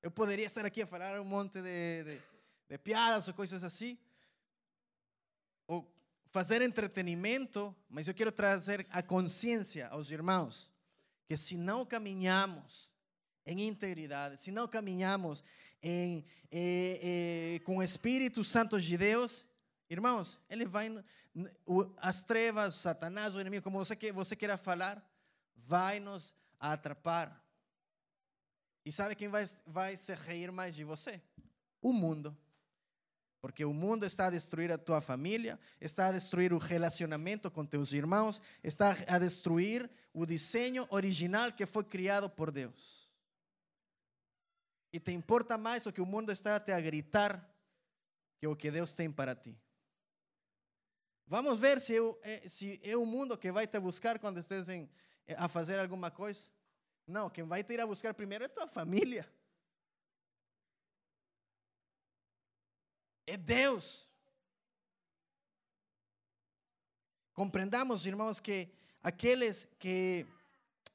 [0.00, 2.22] Eu poderia estar aqui a falar um monte de, de,
[2.68, 3.98] de piadas ou coisas assim,
[5.66, 5.92] ou
[6.30, 10.70] fazer entretenimento, mas eu quero trazer a consciência aos irmãos
[11.26, 12.92] que se não caminhamos
[13.44, 15.42] em integridade, se não caminhamos
[15.82, 17.00] em, eh,
[17.56, 19.48] eh, com o Espírito Santo de Deus,
[19.90, 20.90] irmãos, ele vai
[21.98, 25.04] as trevas, Satanás, o inimigo, como você você queira falar,
[25.56, 27.47] vai nos atrapar.
[28.88, 31.20] E sabe quem vai, vai se rir mais de você?
[31.82, 32.34] O mundo.
[33.38, 37.66] Porque o mundo está a destruir a tua família, está a destruir o relacionamento com
[37.66, 43.12] teus irmãos, está a destruir o desenho original que foi criado por Deus.
[44.90, 47.46] E te importa mais o que o mundo está a te a gritar
[48.38, 49.54] que o que Deus tem para ti.
[51.26, 54.88] Vamos ver se, é, se é o mundo que vai te buscar quando estés em,
[55.26, 56.48] eh, a fazer alguma coisa.
[57.08, 59.26] Não, quem vai te ir a buscar primeiro é tua família.
[63.26, 64.10] É Deus.
[67.32, 68.68] Compreendamos, irmãos, que
[69.02, 70.26] aqueles que,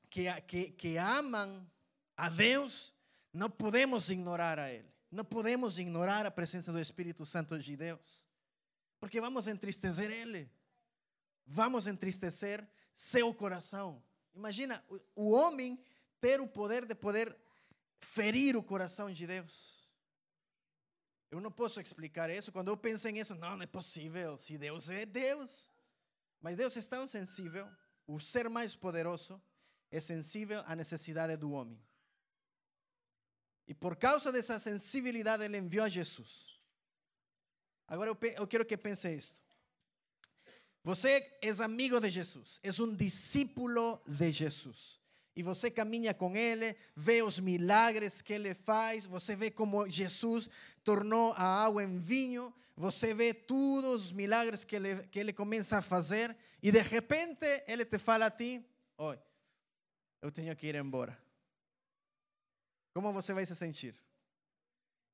[0.07, 1.67] que, que, que amam
[2.15, 2.93] a Deus,
[3.33, 4.93] não podemos ignorar a Ele.
[5.09, 8.27] Não podemos ignorar a presença do Espírito Santo de Deus.
[8.99, 10.47] Porque vamos entristecer Ele.
[11.43, 14.03] Vamos entristecer seu coração.
[14.35, 14.83] Imagina
[15.15, 15.83] o homem
[16.23, 17.37] ter o poder de poder
[17.99, 19.91] ferir o coração de Deus.
[21.29, 22.49] Eu não posso explicar isso.
[22.49, 24.37] Quando eu penso em isso, não, não é possível.
[24.37, 25.69] Se Deus é Deus.
[26.39, 27.67] Mas Deus é tão sensível.
[28.07, 29.41] O ser mais poderoso
[29.91, 31.77] é sensível à necessidade do homem.
[33.67, 36.57] E por causa dessa sensibilidade, Ele enviou a Jesus.
[37.85, 39.41] Agora eu, eu quero que pense isto.
[40.85, 45.02] Você é amigo de Jesus, é um discípulo de Jesus
[45.35, 50.49] e você caminha com ele, vê os milagres que ele faz, você vê como Jesus
[50.83, 55.77] tornou a água em vinho, você vê todos os milagres que ele, que ele começa
[55.77, 58.63] a fazer, e de repente ele te fala a ti:
[58.97, 59.19] Oi,
[60.21, 61.17] eu tenho que ir embora.
[62.93, 63.95] Como você vai se sentir?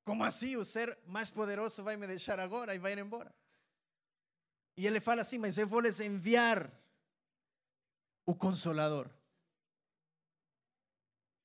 [0.04, 3.34] Como assim o ser mais poderoso vai me deixar agora e vai ir embora?
[4.76, 6.70] E ele fala assim: Mas eu vou lhes enviar
[8.26, 9.10] o Consolador.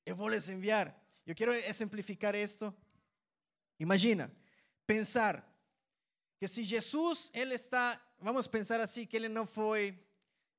[0.06, 0.96] Eu vou lhes enviar.
[1.26, 2.72] Eu quero exemplificar isto.
[3.80, 4.32] Imagina,
[4.86, 5.44] pensar
[6.38, 9.98] que se Jesus, ele está, vamos pensar assim, que ele não foi,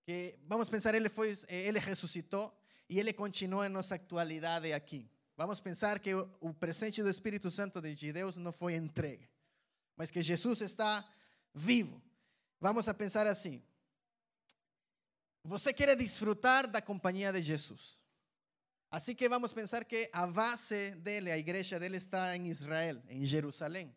[0.03, 2.53] que vamos pensar ele foi, ele ressuscitou
[2.89, 5.09] e ele continua em nossa atualidade aqui.
[5.37, 9.29] Vamos pensar que o presente do Espírito Santo de Deus não foi entregue,
[9.95, 11.07] mas que Jesus está
[11.53, 12.01] vivo.
[12.59, 13.63] Vamos a pensar assim.
[15.43, 17.97] Você quer desfrutar da companhia de Jesus.
[18.97, 22.99] Así que vamos a pensar que a base dele, a igreja dele está em Israel,
[23.07, 23.95] em Jerusalém.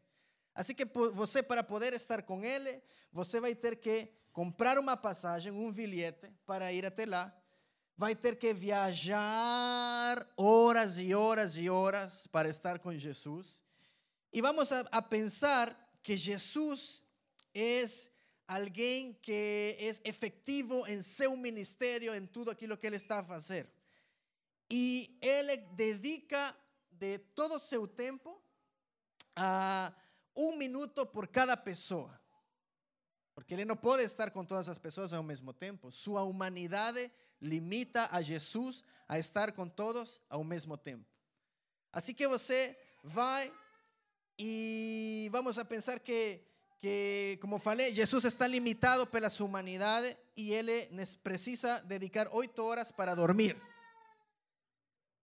[0.54, 0.84] Así que
[1.14, 6.30] você para poder estar com ele, você vai ter que comprar uma passagem, um bilhete
[6.44, 7.34] para ir até lá.
[7.96, 13.62] Vai ter que viajar horas e horas e horas para estar com Jesus.
[14.30, 17.06] E vamos a, a pensar que Jesus
[17.54, 17.86] é
[18.46, 23.79] alguém que é efetivo em seu ministério, em tudo aquilo que ele está a fazer.
[24.70, 26.56] Y él dedica
[26.92, 28.40] de todo su tiempo
[29.34, 29.92] a
[30.32, 32.18] un minuto por cada persona.
[33.34, 35.90] Porque él no puede estar con todas las personas al mismo tiempo.
[35.90, 36.94] Su humanidad
[37.40, 41.10] limita a Jesús a estar con todos al mismo tiempo.
[41.90, 43.52] Así que você vai
[44.36, 46.46] y vamos a pensar que,
[46.80, 50.04] que como falei, Jesús está limitado por su humanidad
[50.36, 50.70] y él
[51.24, 53.60] precisa dedicar ocho horas para dormir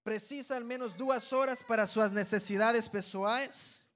[0.08, 3.89] precisa al menos dos horas para sus necesidades pessoais.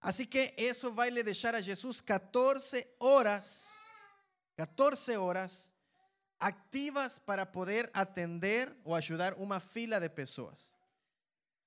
[0.00, 3.70] Así que eso va a le dejar a Jesús 14 horas,
[4.56, 5.72] 14 horas
[6.38, 10.76] activas para poder atender o ayudar una fila de personas.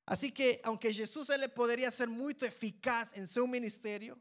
[0.05, 4.19] Así que, aunque Jesús le podría ser muy eficaz en su ministerio,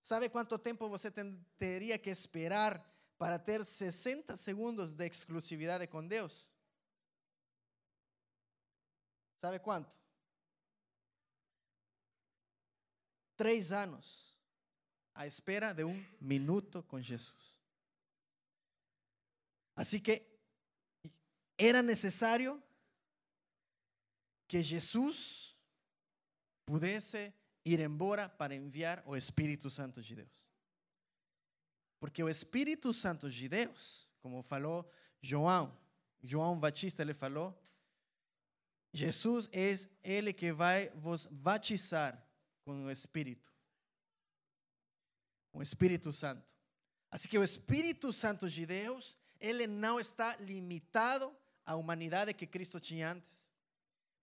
[0.00, 2.82] ¿sabe cuánto tiempo você tendría que esperar
[3.18, 6.51] para tener 60 segundos de exclusividad con Dios?
[9.42, 9.98] ¿Sabe cuánto?
[13.36, 14.38] Três anos
[15.12, 17.58] à espera de um minuto com Jesus.
[19.74, 20.24] Assim que
[21.58, 22.62] era necessário
[24.46, 25.56] que Jesus
[26.64, 27.34] pudesse
[27.64, 30.46] ir embora para enviar o Espírito Santo de Deus.
[31.98, 34.88] Porque o Espírito Santo de Deus, como falou
[35.20, 35.76] João,
[36.22, 37.60] João Batista ele falou,
[38.92, 39.74] Jesus é
[40.04, 42.22] Ele que vai vos batizar
[42.64, 43.50] com o Espírito,
[45.50, 46.54] com o Espírito Santo.
[47.10, 51.34] Assim que o Espírito Santo de Deus, ele não está limitado
[51.64, 53.48] à humanidade que Cristo tinha antes.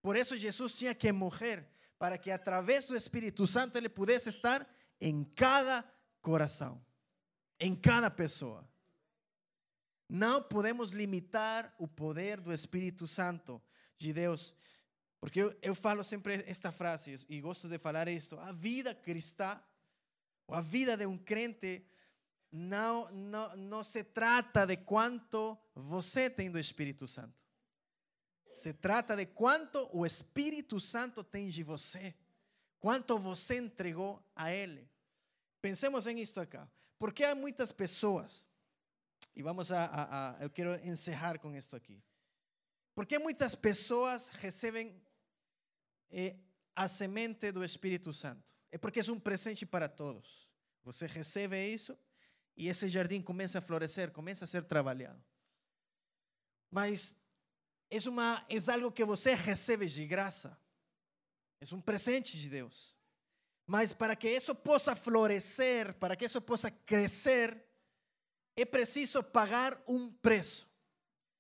[0.02, 1.68] Por isso Jesus tinha que morrer,
[1.98, 4.66] para que através do Espírito Santo ele pudesse estar
[5.02, 5.84] em cada
[6.22, 6.84] coração,
[7.60, 8.68] em cada pessoa.
[10.08, 13.62] Não podemos limitar o poder do Espírito Santo
[14.00, 14.56] de Deus.
[15.20, 19.62] Porque eu, eu falo sempre esta frase e gosto de falar isto: a vida cristã,
[20.48, 21.86] ou a vida de um crente,
[22.52, 27.44] não, não, não se trata de quanto você tem do Espírito Santo.
[28.50, 32.16] Se trata de quanto o Espírito Santo tem de você,
[32.80, 34.90] quanto você entregou a Ele.
[35.62, 36.68] Pensemos em isto acá.
[36.98, 38.48] Porque há muitas pessoas,
[39.36, 42.02] e vamos a, a, a eu quero encerrar com isto aqui.
[43.00, 44.94] Porque muitas pessoas recebem
[46.12, 46.36] eh,
[46.76, 48.54] a semente do Espírito Santo?
[48.70, 50.52] É porque é um presente para todos.
[50.84, 51.98] Você recebe isso
[52.58, 55.24] e esse jardim começa a florescer, começa a ser trabalhado.
[56.70, 57.16] Mas
[57.90, 60.60] é, uma, é algo que você recebe de graça.
[61.62, 62.98] É um presente de Deus.
[63.66, 67.66] Mas para que isso possa florescer, para que isso possa crescer,
[68.58, 70.70] é preciso pagar um preço.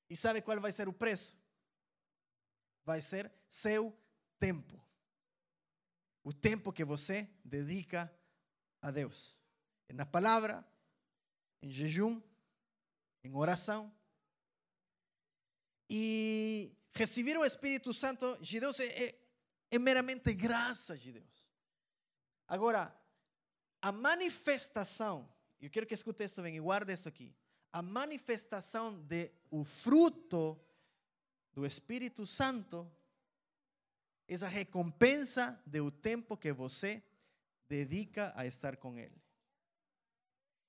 [0.09, 1.37] E sabe qual vai ser o preço?
[2.89, 3.95] Vai ser seu
[4.39, 4.83] tempo.
[6.23, 8.11] O tempo que você dedica
[8.81, 9.39] a Deus.
[9.89, 10.67] Na palavra,
[11.61, 12.19] em jejum,
[13.23, 13.95] em oração.
[15.87, 19.15] E receber o Espírito Santo de Deus é, é,
[19.69, 21.47] é meramente graça de Deus.
[22.47, 22.91] Agora,
[23.83, 25.31] a manifestação,
[25.61, 27.35] eu quero que escute isso bem e guarde isso aqui.
[27.71, 30.59] A manifestação de o fruto
[31.59, 32.89] do Espírito Santo
[34.29, 37.03] é a recompensa do tempo que você
[37.67, 39.21] dedica a estar com Ele.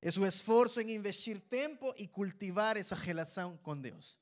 [0.03, 4.19] É o esforço em investir tempo e cultivar essa relação com Deus.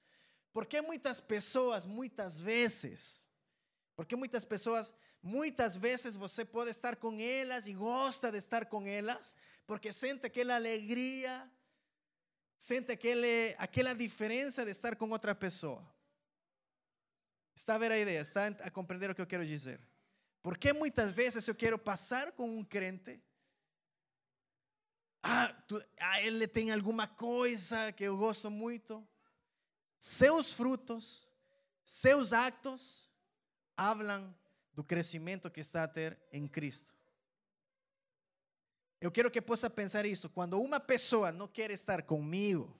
[0.52, 3.26] Porque muitas pessoas, muitas vezes,
[3.96, 4.92] porque muitas pessoas,
[5.22, 9.34] muitas vezes você pode estar com elas e gosta de estar com elas,
[9.66, 11.50] porque sente aquela alegria,
[12.58, 15.97] sente aquele, aquela diferença de estar com outra pessoa.
[17.58, 18.20] Está a ver a ideia?
[18.20, 19.80] Está a compreender o que eu quero dizer?
[20.42, 23.20] Porque muitas vezes eu quero passar com um crente
[25.22, 29.06] ah, tu, ah, ele tem alguma coisa que eu gosto muito.
[29.98, 31.28] Seus frutos,
[31.84, 33.10] seus actos,
[33.76, 34.32] hablam
[34.72, 36.94] do crescimento que está a ter em Cristo.
[39.00, 40.30] Eu quero que possa pensar isso.
[40.30, 42.74] Quando uma pessoa não quer estar comigo,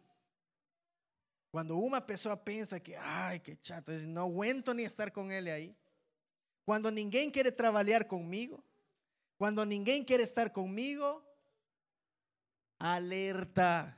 [1.51, 5.77] quando uma pessoa pensa que, ai, que chato, não aguento nem estar com ele aí.
[6.65, 8.63] Quando ninguém quer trabalhar comigo,
[9.39, 11.23] quando ninguém quer estar comigo,
[12.79, 13.95] alerta.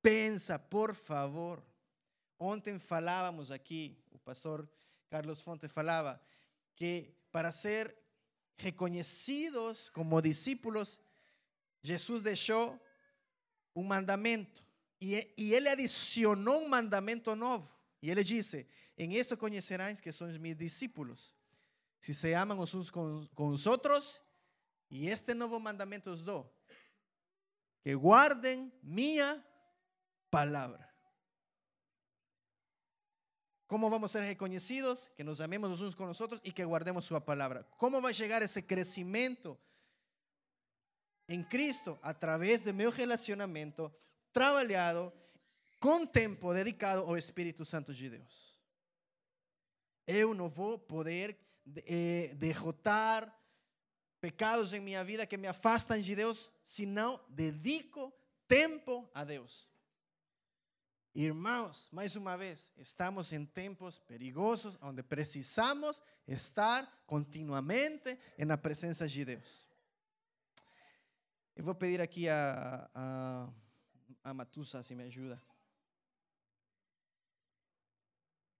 [0.00, 1.64] Pensa, por favor.
[2.38, 4.68] Ontem falávamos aqui, o pastor
[5.08, 6.20] Carlos Fonte falava,
[6.74, 7.96] que para ser
[8.56, 11.00] reconhecidos como discípulos,
[11.82, 12.80] Jesús deixou
[13.76, 14.66] um mandamento
[15.02, 17.72] e, e ele adicionou um mandamento novo.
[18.00, 21.34] E ele disse: Em esto conhecerás que são meus discípulos,
[22.00, 24.22] se se amam os uns com, com os outros,
[24.90, 26.52] este novo mandamento os dou
[27.82, 29.44] que guarden minha
[30.30, 30.88] palavra.
[33.66, 35.10] ¿Cómo vamos a ser reconocidos?
[35.16, 37.66] Que nos amemos los unos con los otros y que guardemos su palabra.
[37.78, 39.58] ¿Cómo va a llegar ese crecimiento
[41.26, 41.98] en Cristo?
[42.02, 43.96] A través de mi relacionamiento
[44.32, 45.12] trabajado
[45.78, 48.58] com tempo dedicado ao Espírito Santo de Deus.
[50.06, 51.36] Eu não vou poder
[51.86, 53.32] eh, derrotar
[54.20, 58.12] pecados em minha vida que me afastam de Deus, se não dedico
[58.46, 59.68] tempo a Deus.
[61.14, 69.24] Irmãos, mais uma vez, estamos em tempos perigosos onde precisamos estar continuamente na presença de
[69.24, 69.68] Deus.
[71.54, 73.52] Eu vou pedir aqui a, a,
[74.22, 75.42] a Matusa se me ajuda.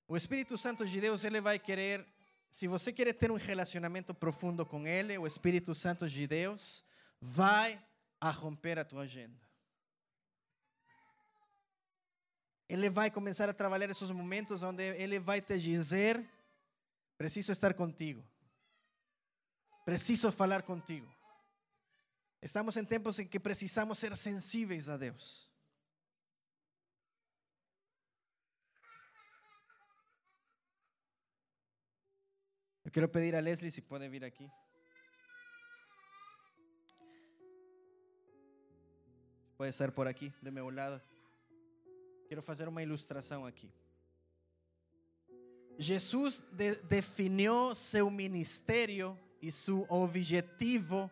[0.07, 2.07] O Espírito Santo de Deus, ele vai querer
[2.53, 6.85] se você quer ter um relacionamento profundo com Ele, o Espírito Santo de Deus
[7.19, 7.83] vai
[8.21, 9.41] a romper a tua agenda.
[12.69, 16.23] Ele vai começar a trabalhar esses momentos onde Ele vai te dizer:
[17.17, 18.23] preciso estar contigo,
[19.83, 21.11] preciso falar contigo.
[22.43, 25.52] Estamos em tempos em que precisamos ser sensíveis a Deus.
[32.93, 34.49] Quiero pedir a Leslie si puede vir aquí.
[39.57, 41.01] Pode ser por aqui, de meu lado.
[42.29, 43.73] Quero fazer uma ilustração aqui.
[45.79, 51.11] Jesus de, definiu seu ministério e seu objetivo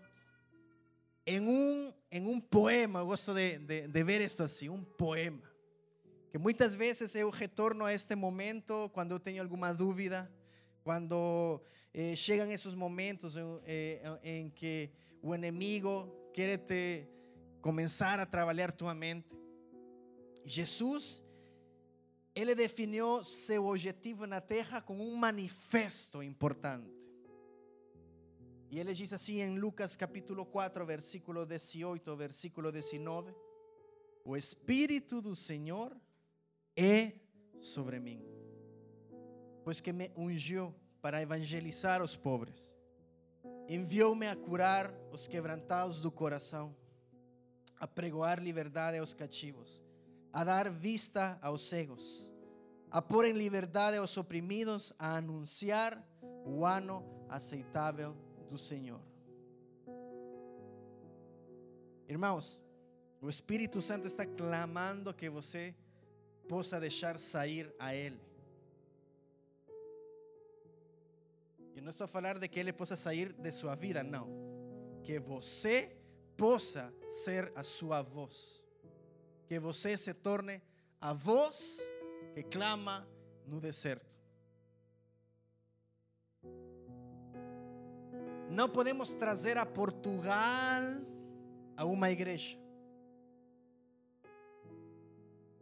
[1.24, 3.00] em um, em um poema.
[3.00, 5.50] Eu gosto de, de, de ver isto assim: um poema.
[6.30, 10.30] Que muitas vezes eu retorno a este momento quando eu tenho alguma dúvida,
[10.82, 11.60] quando
[11.92, 14.90] eh, chegam esses momentos eh, em que
[15.22, 17.06] o inimigo quer te
[17.60, 19.36] começar a trabalhar tua mente.
[20.44, 21.22] Jesus
[22.34, 27.00] ele definiu seu objetivo na terra com um manifesto importante.
[28.70, 33.34] E ele diz assim em Lucas capítulo 4, versículo 18, versículo 19:
[34.24, 35.94] O Espírito do Senhor
[36.76, 37.12] é
[37.60, 38.24] sobre mim,
[39.64, 42.74] pois que me ungiu para evangelizar os pobres,
[43.68, 46.74] enviou-me a curar os quebrantados do coração,
[47.78, 49.82] a pregoar liberdade aos cativos
[50.32, 52.30] a dar vista aos cegos,
[52.90, 56.02] a pôr em liberdade aos oprimidos, a anunciar
[56.44, 58.16] o ano aceitável
[58.48, 59.00] do Senhor.
[62.08, 62.60] Irmãos,
[63.20, 65.74] o Espírito Santo está clamando que você
[66.48, 68.20] possa deixar sair a Ele.
[71.80, 74.28] Eu não estou a falar de que Ele possa sair de sua vida, não.
[75.02, 75.96] Que você
[76.36, 78.60] possa ser a sua voz
[79.50, 80.62] que você se torne
[81.00, 81.80] a voz
[82.32, 83.04] que clama
[83.44, 84.14] no deserto.
[88.48, 90.82] Não podemos trazer a Portugal
[91.76, 92.56] a uma igreja,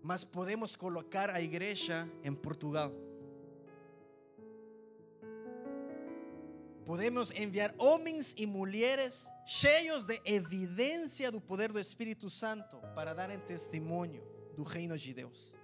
[0.02, 2.92] mas podemos colocar a igreja em Portugal.
[6.88, 13.38] Podemos enviar homens e mulheres cheios de evidência do poder do Espírito Santo para darem
[13.40, 14.22] testemunho
[14.56, 15.54] do reino de Deus.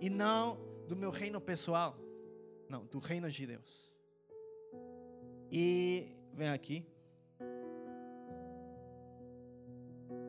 [0.00, 1.94] E não do meu reino pessoal,
[2.70, 3.94] não, do reino de Deus.
[5.52, 6.86] E vem aqui.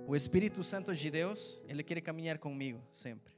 [0.05, 3.34] O Espírito Santo de Deus, ele quer caminhar comigo sempre.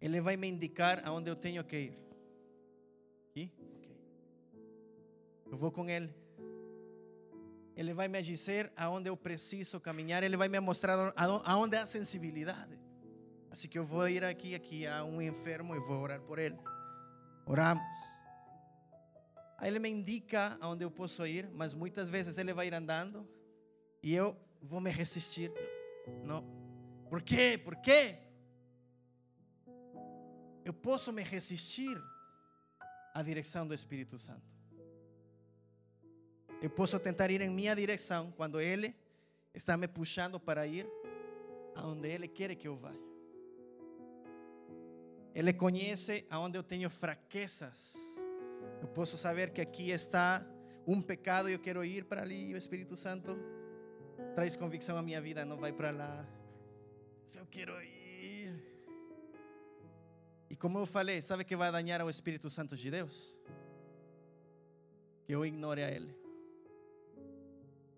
[0.00, 2.05] Ele vai me indicar aonde eu tenho que ir.
[5.50, 6.12] Eu vou com Ele.
[7.76, 10.22] Ele vai me dizer aonde eu preciso caminhar.
[10.22, 11.12] Ele vai me mostrar
[11.44, 12.80] aonde há sensibilidade.
[13.50, 16.58] Assim que eu vou ir aqui, aqui a um enfermo e vou orar por ele.
[17.44, 17.84] Oramos.
[19.58, 23.28] Aí ele me indica aonde eu posso ir, mas muitas vezes ele vai ir andando
[24.02, 25.52] e eu vou me resistir.
[26.24, 26.44] Não.
[27.10, 27.60] Por quê?
[27.62, 28.18] Por quê?
[30.64, 31.96] Eu posso me resistir
[33.14, 34.55] à direção do Espírito Santo.
[36.66, 38.92] Eu posso tentar ir em minha direção quando Ele
[39.54, 40.84] está me puxando para ir
[41.76, 42.92] aonde Ele quer que eu vá.
[45.32, 48.20] Ele conhece aonde eu tenho fraquezas.
[48.82, 50.44] Eu posso saber que aqui está
[50.84, 52.52] um pecado e eu quero ir para ali.
[52.52, 53.38] O Espírito Santo
[54.34, 56.26] traz convicção à minha vida, não vai para lá.
[57.28, 58.60] Se eu quero ir.
[60.50, 63.36] E como eu falei, sabe que vai danhar ao Espírito Santo de Deus?
[65.24, 66.25] Que eu ignore a Ele.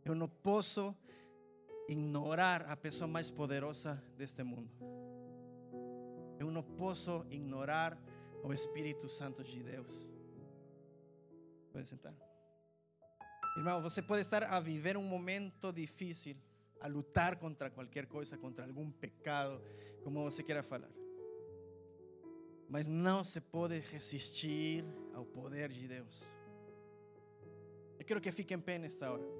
[0.08, 0.96] Eu não posso
[1.86, 4.70] ignorar a pessoa mais poderosa deste mundo.
[6.40, 7.94] Eu não posso ignorar
[8.42, 10.08] o Espírito Santo de Deus.
[11.70, 12.14] Pode sentar.
[13.58, 16.36] Irmão, você pode estar a viver um momento difícil,
[16.80, 19.60] a lutar contra qualquer coisa, contra algum pecado,
[20.02, 20.90] como você queira falar.
[22.66, 26.22] Mas não se pode resistir ao poder de Deus.
[27.98, 29.37] Eu quero que fique em pé nesta hora.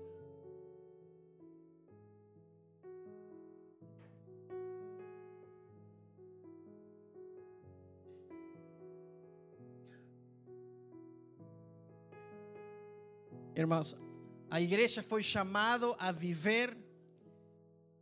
[13.59, 14.00] Irmãos,
[14.48, 16.78] a igreja foi chamado a viver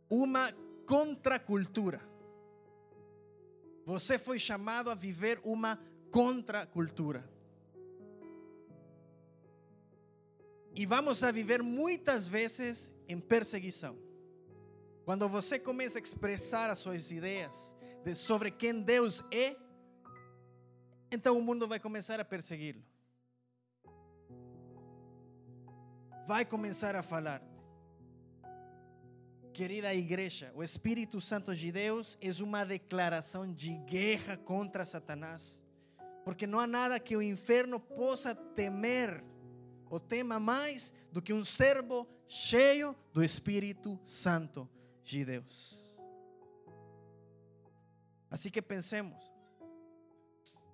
[0.07, 0.53] uma
[0.85, 1.99] contracultura.
[3.83, 5.79] Você foi chamado a viver uma
[6.11, 7.27] contracultura.
[10.75, 13.97] E vamos a viver muitas vezes em perseguição.
[15.05, 19.55] Quando você começa a expressar as suas ideias de sobre quem Deus é,
[21.11, 22.83] então o mundo vai começar a persegui-lo.
[26.27, 27.41] Vai começar a falar.
[29.53, 35.63] Querida igreja, o Espírito Santo de Deus é uma declaração de guerra contra Satanás.
[36.25, 39.23] Porque não há nada que o inferno possa temer
[39.89, 44.69] ou tema mais do que um servo cheio do Espírito Santo
[45.05, 45.95] de Deus.
[48.29, 49.31] Así que pensemos,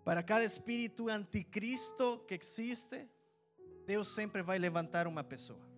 [0.03, 3.07] para cada espírito anticristo que existe,
[3.85, 5.73] Deus sempre vai levantar uma pessoa.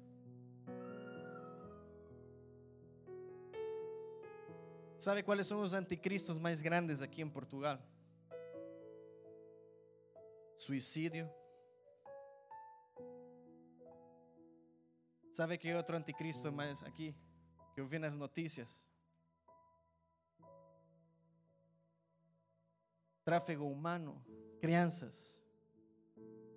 [5.00, 7.80] ¿Sabe cuáles son los anticristos más grandes aquí en Portugal?
[10.58, 11.32] Suicidio.
[15.32, 17.14] ¿Sabe qué otro anticristo más aquí?
[17.76, 18.88] Que eu vi nas noticias.
[23.26, 24.26] Tráfego humano,
[24.62, 25.45] crianças.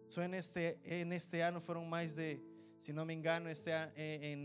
[0.09, 2.41] Só en este, en este año fueron más de,
[2.81, 4.37] si no me engano, este, a- eh,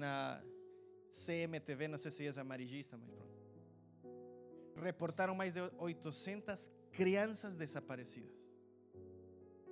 [1.10, 3.34] CMTV, no sé si es amarillista, mas pronto.
[4.76, 8.32] Reportaron más de 800 crianças desaparecidas.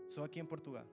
[0.08, 0.86] Só aqui em Portugal.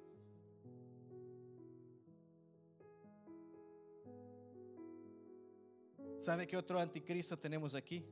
[6.18, 8.04] ¿Sabe qué otro anticristo tenemos aquí?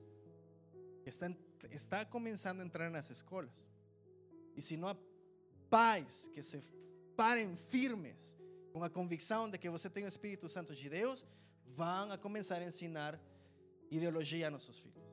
[1.05, 1.35] Está,
[1.71, 3.65] está comenzando a entrar en las escuelas.
[4.55, 4.97] Y si no
[5.71, 6.61] pais que se
[7.17, 8.37] parem firmes
[8.73, 11.25] com a convicção de que você tem o Espírito Santo de Deus,
[11.67, 13.19] vão a começar a ensinar
[13.91, 15.05] ideologia a nossos filhos.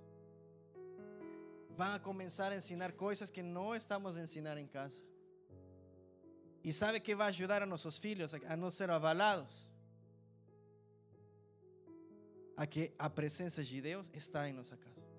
[1.69, 5.03] Vão a começar a ensinar coisas que não estamos a ensinar em casa.
[6.63, 9.69] E sabe que vai ajudar a nossos filhos a não ser avalados?
[12.55, 15.12] A que a presença de Deus está em nossa casa.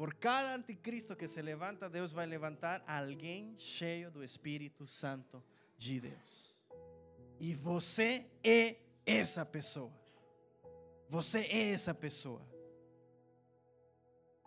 [0.00, 5.44] Por cada anticristo que se levanta, Deus vai levantar alguém cheio do Espírito Santo
[5.76, 6.56] de Deus.
[7.38, 9.92] E você é essa pessoa.
[11.06, 12.40] Você é essa pessoa.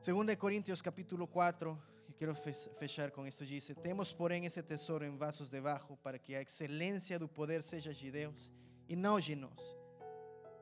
[0.04, 1.80] 2 Coríntios capítulo 4,
[2.10, 5.96] e quero fe- fechar com isto, diz: Temos, porém, esse tesouro em vasos de barro,
[5.98, 8.52] para que a excelência do poder seja de Deus
[8.90, 9.78] e não de nós.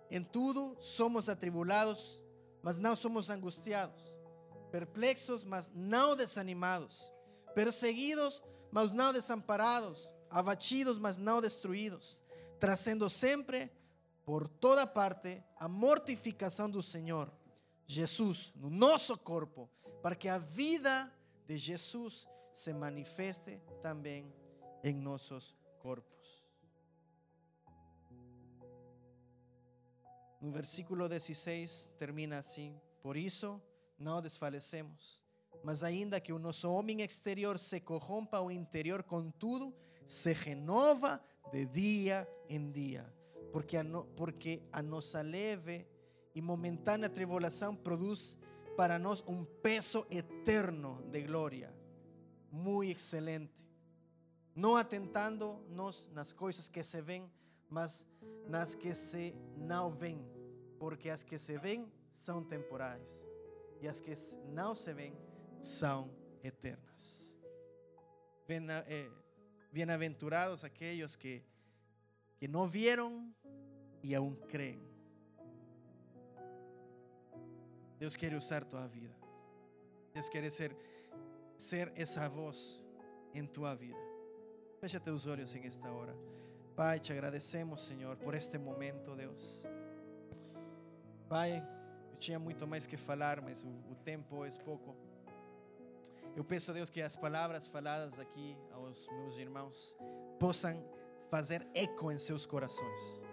[0.10, 2.22] Em tudo somos atribulados,
[2.62, 4.20] mas não somos angustiados
[4.72, 7.12] perplexos, mas não desanimados,
[7.54, 12.22] perseguidos, mas não desamparados, abatidos, mas não destruídos,
[12.60, 13.70] trazendo sempre
[14.26, 17.32] por toda parte a mortificação do Senhor
[17.86, 19.70] Jesus no nosso corpo,
[20.02, 21.12] para que a vida
[21.46, 24.34] de Jesus se manifeste também
[24.84, 26.50] em nossos corpos.
[30.40, 33.62] No versículo 16 termina assim: Por isso
[34.02, 35.24] não desfalecemos,
[35.64, 39.74] mas ainda que o nosso homem exterior se corrompa, o interior, contudo,
[40.08, 43.06] se renova de dia em dia,
[43.54, 45.88] porque a, no- porque a nossa leve
[46.34, 48.38] e momentânea tribulação produz
[48.76, 51.74] para nós um peso eterno de glória,
[52.52, 53.70] muito excelente,
[54.56, 57.32] não atentando nos nas coisas que se veem,
[57.70, 58.08] mas
[58.48, 60.26] nas que se não veem,
[60.80, 63.28] porque as que se veem são temporais
[63.82, 64.14] e as que
[64.50, 65.18] não se veem
[65.60, 66.10] são
[66.44, 67.38] eternas.
[68.48, 69.10] Eh,
[69.72, 71.46] Bienaventurados aquellos que,
[72.38, 73.34] que no vieron
[74.04, 74.82] y aún creen.
[77.98, 79.16] Deus quer usar tua vida.
[80.14, 80.76] Deus quer ser,
[81.56, 82.84] ser essa voz
[83.34, 84.00] em tua vida.
[84.80, 86.14] Fecha teus olhos em esta hora.
[86.76, 89.70] Pai, te agradecemos, Senhor, por este momento, Deus.
[91.30, 91.64] Pai,
[92.22, 94.96] tinha muito mais que falar, mas o, o tempo é pouco.
[96.36, 99.98] Eu peço, Deus, que as palavras faladas aqui aos meus irmãos
[100.40, 100.86] possam
[101.32, 103.24] fazer eco em seus corações,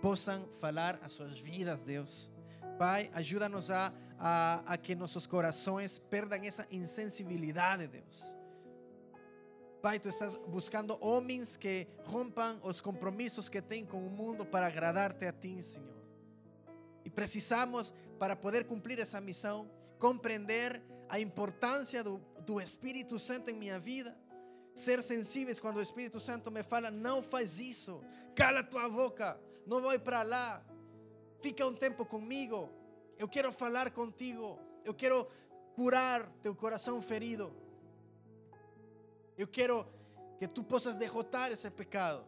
[0.00, 2.32] possam falar às suas vidas, Deus.
[2.78, 8.34] Pai, ajuda-nos a, a, a que nossos corações perdam essa insensibilidade, Deus.
[9.82, 14.66] Pai, tu estás buscando homens que rompam os compromissos que têm com o mundo para
[14.66, 16.02] agradar-te a ti, Senhor.
[17.04, 17.92] E precisamos,
[18.22, 19.68] para poder cumprir essa missão,
[19.98, 24.16] compreender a importância do, do Espírito Santo em minha vida.
[24.76, 28.00] Ser sensíveis quando o Espírito Santo me fala: não faz isso,
[28.32, 30.64] cala tua boca, não vai para lá,
[31.40, 32.70] fica um tempo comigo.
[33.18, 35.28] Eu quero falar contigo, eu quero
[35.74, 37.52] curar teu coração ferido.
[39.36, 39.84] Eu quero
[40.38, 42.24] que tu possas derrotar esse pecado.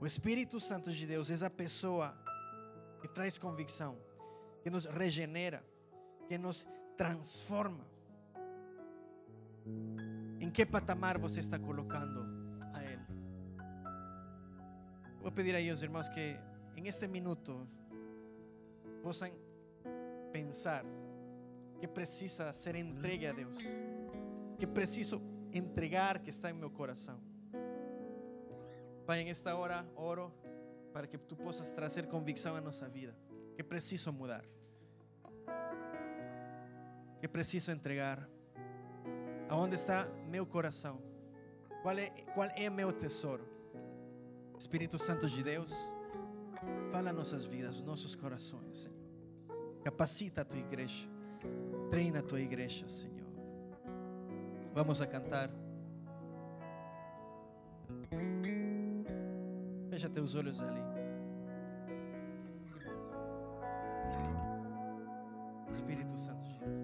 [0.00, 2.16] O Espírito Santo de Deus é a pessoa
[3.02, 3.98] que traz convicção,
[4.62, 5.64] que nos regenera,
[6.28, 7.84] que nos transforma.
[10.40, 12.24] Em que patamar você está colocando
[12.72, 13.06] a Ele?
[15.20, 16.36] Vou pedir aí aos irmãos que
[16.76, 17.68] em este minuto
[19.02, 19.30] possam
[20.32, 20.84] pensar
[21.80, 23.58] que precisa ser entregue a Deus,
[24.58, 25.20] que preciso
[25.52, 27.20] entregar que está em meu coração.
[29.04, 30.32] Pai, en esta hora oro
[30.92, 33.16] para que tu possas trazer convicção à nossa vida.
[33.54, 34.44] Que preciso mudar.
[37.20, 38.28] Que preciso entregar.
[39.48, 41.00] Aonde está meu coração?
[41.82, 42.12] Qual é,
[42.56, 43.46] é meu tesouro?
[44.58, 45.74] Espírito Santo de Deus,
[46.92, 48.96] fala nossas vidas, nossos corações, Senhor.
[49.82, 51.08] Capacita a tua igreja.
[51.90, 53.26] Treina a tua igreja, Senhor.
[54.72, 55.50] Vamos a cantar.
[59.90, 60.91] Fecha teus olhos ali.
[65.72, 66.81] Espírito Santo de